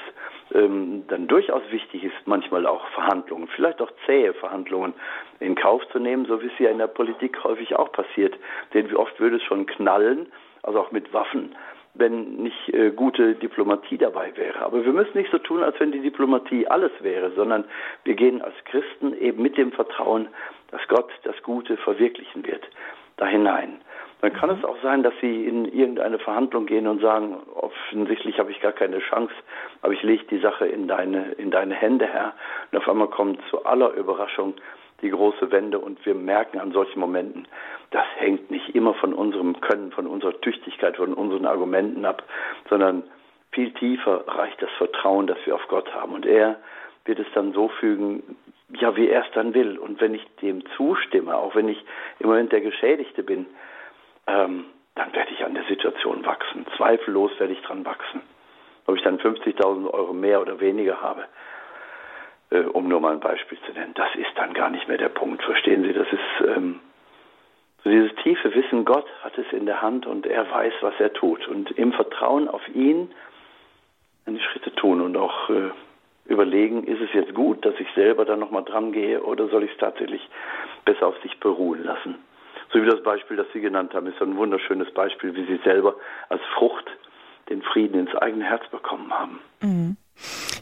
[0.53, 4.93] ähm, dann durchaus wichtig ist, manchmal auch Verhandlungen, vielleicht auch zähe Verhandlungen
[5.39, 8.35] in Kauf zu nehmen, so wie es ja in der Politik häufig auch passiert.
[8.73, 10.31] Denn wie oft würde es schon knallen,
[10.63, 11.55] also auch mit Waffen,
[11.95, 14.61] wenn nicht äh, gute Diplomatie dabei wäre.
[14.65, 17.65] Aber wir müssen nicht so tun, als wenn die Diplomatie alles wäre, sondern
[18.03, 20.27] wir gehen als Christen eben mit dem Vertrauen,
[20.71, 22.63] dass Gott das Gute verwirklichen wird,
[23.17, 23.81] da hinein.
[24.23, 28.51] Dann kann es auch sein, dass Sie in irgendeine Verhandlung gehen und sagen, offensichtlich habe
[28.51, 29.33] ich gar keine Chance,
[29.81, 32.31] aber ich lege die Sache in deine, in deine Hände, Herr.
[32.71, 34.53] Und auf einmal kommt zu aller Überraschung
[35.01, 37.49] die große Wende und wir merken an solchen Momenten,
[37.91, 42.23] das hängt nicht immer von unserem Können, von unserer Tüchtigkeit, von unseren Argumenten ab,
[42.69, 43.03] sondern
[43.51, 46.13] viel tiefer reicht das Vertrauen, das wir auf Gott haben.
[46.13, 46.55] Und er
[47.03, 48.37] wird es dann so fügen,
[48.69, 49.77] ja, wie er es dann will.
[49.77, 51.83] Und wenn ich dem zustimme, auch wenn ich
[52.19, 53.47] im Moment der Geschädigte bin,
[54.27, 54.65] ähm,
[54.95, 56.65] dann werde ich an der Situation wachsen.
[56.77, 58.21] Zweifellos werde ich dran wachsen.
[58.85, 61.25] Ob ich dann 50.000 Euro mehr oder weniger habe,
[62.51, 65.09] äh, um nur mal ein Beispiel zu nennen, das ist dann gar nicht mehr der
[65.09, 65.43] Punkt.
[65.43, 66.79] Verstehen Sie, das ist ähm,
[67.83, 71.11] so dieses tiefe Wissen, Gott hat es in der Hand und er weiß, was er
[71.13, 71.47] tut.
[71.47, 73.11] Und im Vertrauen auf ihn
[74.25, 75.71] eine Schritte tun und auch äh,
[76.25, 79.71] überlegen, ist es jetzt gut, dass ich selber dann nochmal dran gehe oder soll ich
[79.71, 80.21] es tatsächlich
[80.85, 82.15] besser auf sich beruhen lassen?
[82.73, 85.95] So wie das Beispiel, das Sie genannt haben, ist ein wunderschönes Beispiel, wie Sie selber
[86.29, 86.85] als Frucht
[87.49, 89.39] den Frieden ins eigene Herz bekommen haben.
[89.61, 89.97] Mhm.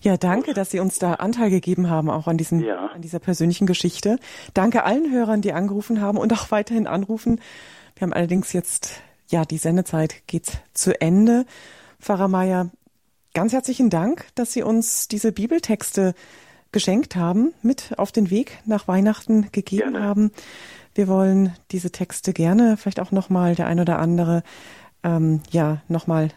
[0.01, 2.87] Ja, danke, dass Sie uns da Anteil gegeben haben, auch an, diesen, ja.
[2.87, 4.17] an dieser persönlichen Geschichte.
[4.53, 7.39] Danke allen Hörern, die angerufen haben und auch weiterhin anrufen.
[7.95, 11.45] Wir haben allerdings jetzt, ja, die Sendezeit geht zu Ende.
[11.99, 12.71] Pfarrer Mayer,
[13.33, 16.13] ganz herzlichen Dank, dass Sie uns diese Bibeltexte
[16.71, 20.05] geschenkt haben, mit auf den Weg nach Weihnachten gegeben Gerne.
[20.05, 20.31] haben.
[20.93, 24.43] Wir wollen diese Texte gerne vielleicht auch nochmal der ein oder andere
[25.03, 26.29] ähm, ja nochmal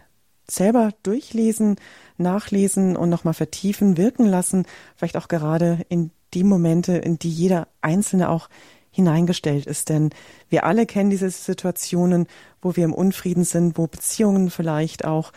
[0.49, 1.77] selber durchlesen,
[2.19, 7.69] nachlesen und nochmal vertiefen, wirken lassen, vielleicht auch gerade in die Momente, in die jeder
[7.81, 8.49] Einzelne auch
[8.91, 9.89] hineingestellt ist.
[9.89, 10.11] Denn
[10.49, 12.27] wir alle kennen diese Situationen,
[12.63, 15.33] wo wir im Unfrieden sind, wo Beziehungen vielleicht auch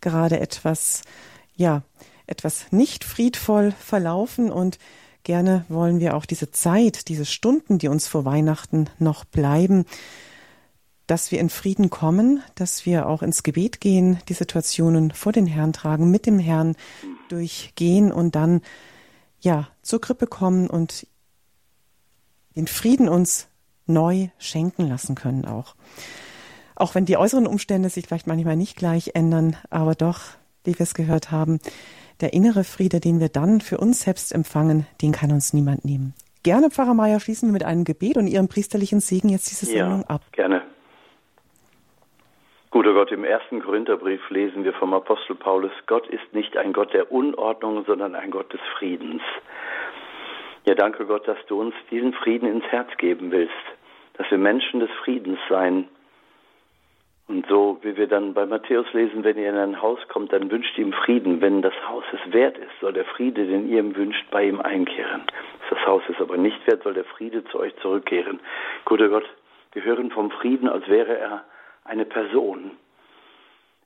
[0.00, 1.02] gerade etwas,
[1.56, 1.82] ja,
[2.26, 4.78] etwas nicht friedvoll verlaufen und
[5.22, 9.84] Gerne wollen wir auch diese Zeit, diese Stunden, die uns vor Weihnachten noch bleiben,
[11.06, 15.46] dass wir in Frieden kommen, dass wir auch ins Gebet gehen, die Situationen vor den
[15.46, 16.76] Herrn tragen, mit dem Herrn
[17.28, 18.62] durchgehen und dann
[19.40, 21.06] ja zur Krippe kommen und
[22.56, 23.48] den Frieden uns
[23.86, 25.74] neu schenken lassen können auch.
[26.76, 30.20] Auch wenn die äußeren Umstände sich vielleicht manchmal nicht gleich ändern, aber doch,
[30.64, 31.58] wie wir es gehört haben,
[32.20, 36.14] Der innere Friede, den wir dann für uns selbst empfangen, den kann uns niemand nehmen.
[36.42, 40.00] Gerne, Pfarrer Meier, schließen wir mit einem Gebet und Ihrem priesterlichen Segen jetzt diese Sendung
[40.00, 40.22] ja, ab.
[40.32, 40.62] Gerne.
[42.70, 46.94] Guter Gott, im ersten Korintherbrief lesen wir vom Apostel Paulus, Gott ist nicht ein Gott
[46.94, 49.22] der Unordnung, sondern ein Gott des Friedens.
[50.66, 53.52] Ja, danke Gott, dass du uns diesen Frieden ins Herz geben willst,
[54.14, 55.88] dass wir Menschen des Friedens sein.
[57.30, 60.50] Und so, wie wir dann bei Matthäus lesen, wenn ihr in ein Haus kommt, dann
[60.50, 61.40] wünscht ihm Frieden.
[61.40, 64.60] Wenn das Haus es wert ist, soll der Friede, den ihr ihm wünscht, bei ihm
[64.60, 65.22] einkehren.
[65.70, 68.40] Das Haus ist aber nicht wert, soll der Friede zu euch zurückkehren.
[68.84, 69.22] Guter Gott,
[69.74, 71.44] wir hören vom Frieden, als wäre er
[71.84, 72.72] eine Person.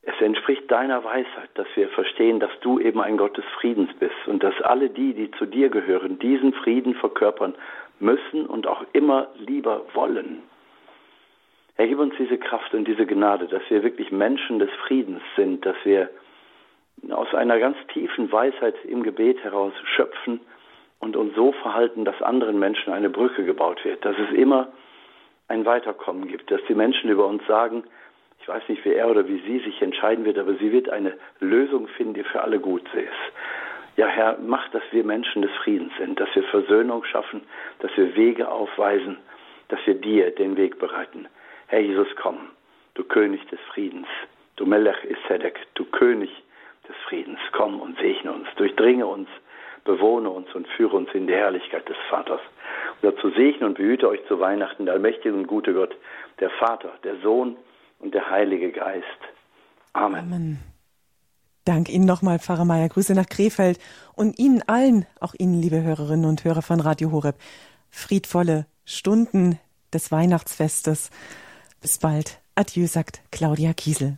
[0.00, 4.26] Es entspricht deiner Weisheit, dass wir verstehen, dass du eben ein Gott des Friedens bist
[4.26, 7.54] und dass alle die, die zu dir gehören, diesen Frieden verkörpern
[8.00, 10.44] müssen und auch immer lieber wollen.
[11.76, 15.66] Herr, gib uns diese Kraft und diese Gnade, dass wir wirklich Menschen des Friedens sind,
[15.66, 16.08] dass wir
[17.10, 20.40] aus einer ganz tiefen Weisheit im Gebet heraus schöpfen
[21.00, 24.68] und uns so verhalten, dass anderen Menschen eine Brücke gebaut wird, dass es immer
[25.48, 27.84] ein Weiterkommen gibt, dass die Menschen über uns sagen,
[28.40, 31.14] ich weiß nicht, wie er oder wie sie sich entscheiden wird, aber sie wird eine
[31.40, 33.96] Lösung finden, die für alle gut ist.
[33.96, 37.42] Ja, Herr, mach, dass wir Menschen des Friedens sind, dass wir Versöhnung schaffen,
[37.80, 39.18] dass wir Wege aufweisen,
[39.68, 41.26] dass wir dir den Weg bereiten.
[41.66, 42.38] Herr Jesus, komm,
[42.94, 44.06] du König des Friedens,
[44.56, 46.30] du Melech Isedek, du König
[46.88, 49.28] des Friedens, komm und segne uns, durchdringe uns,
[49.84, 52.40] bewohne uns und führe uns in die Herrlichkeit des Vaters.
[53.00, 55.94] Und dazu segne und behüte euch zu Weihnachten der allmächtige und gute Gott,
[56.40, 57.56] der Vater, der Sohn
[57.98, 59.04] und der Heilige Geist.
[59.92, 60.20] Amen.
[60.20, 60.58] Amen.
[61.64, 62.90] Dank Ihnen nochmal, Pfarrer Meier.
[62.90, 63.78] Grüße nach Krefeld
[64.14, 67.36] und Ihnen allen, auch Ihnen, liebe Hörerinnen und Hörer von Radio Horeb,
[67.90, 69.58] friedvolle Stunden
[69.92, 71.10] des Weihnachtsfestes.
[71.84, 72.40] Bis bald.
[72.54, 74.16] Adieu, sagt Claudia Kiesel.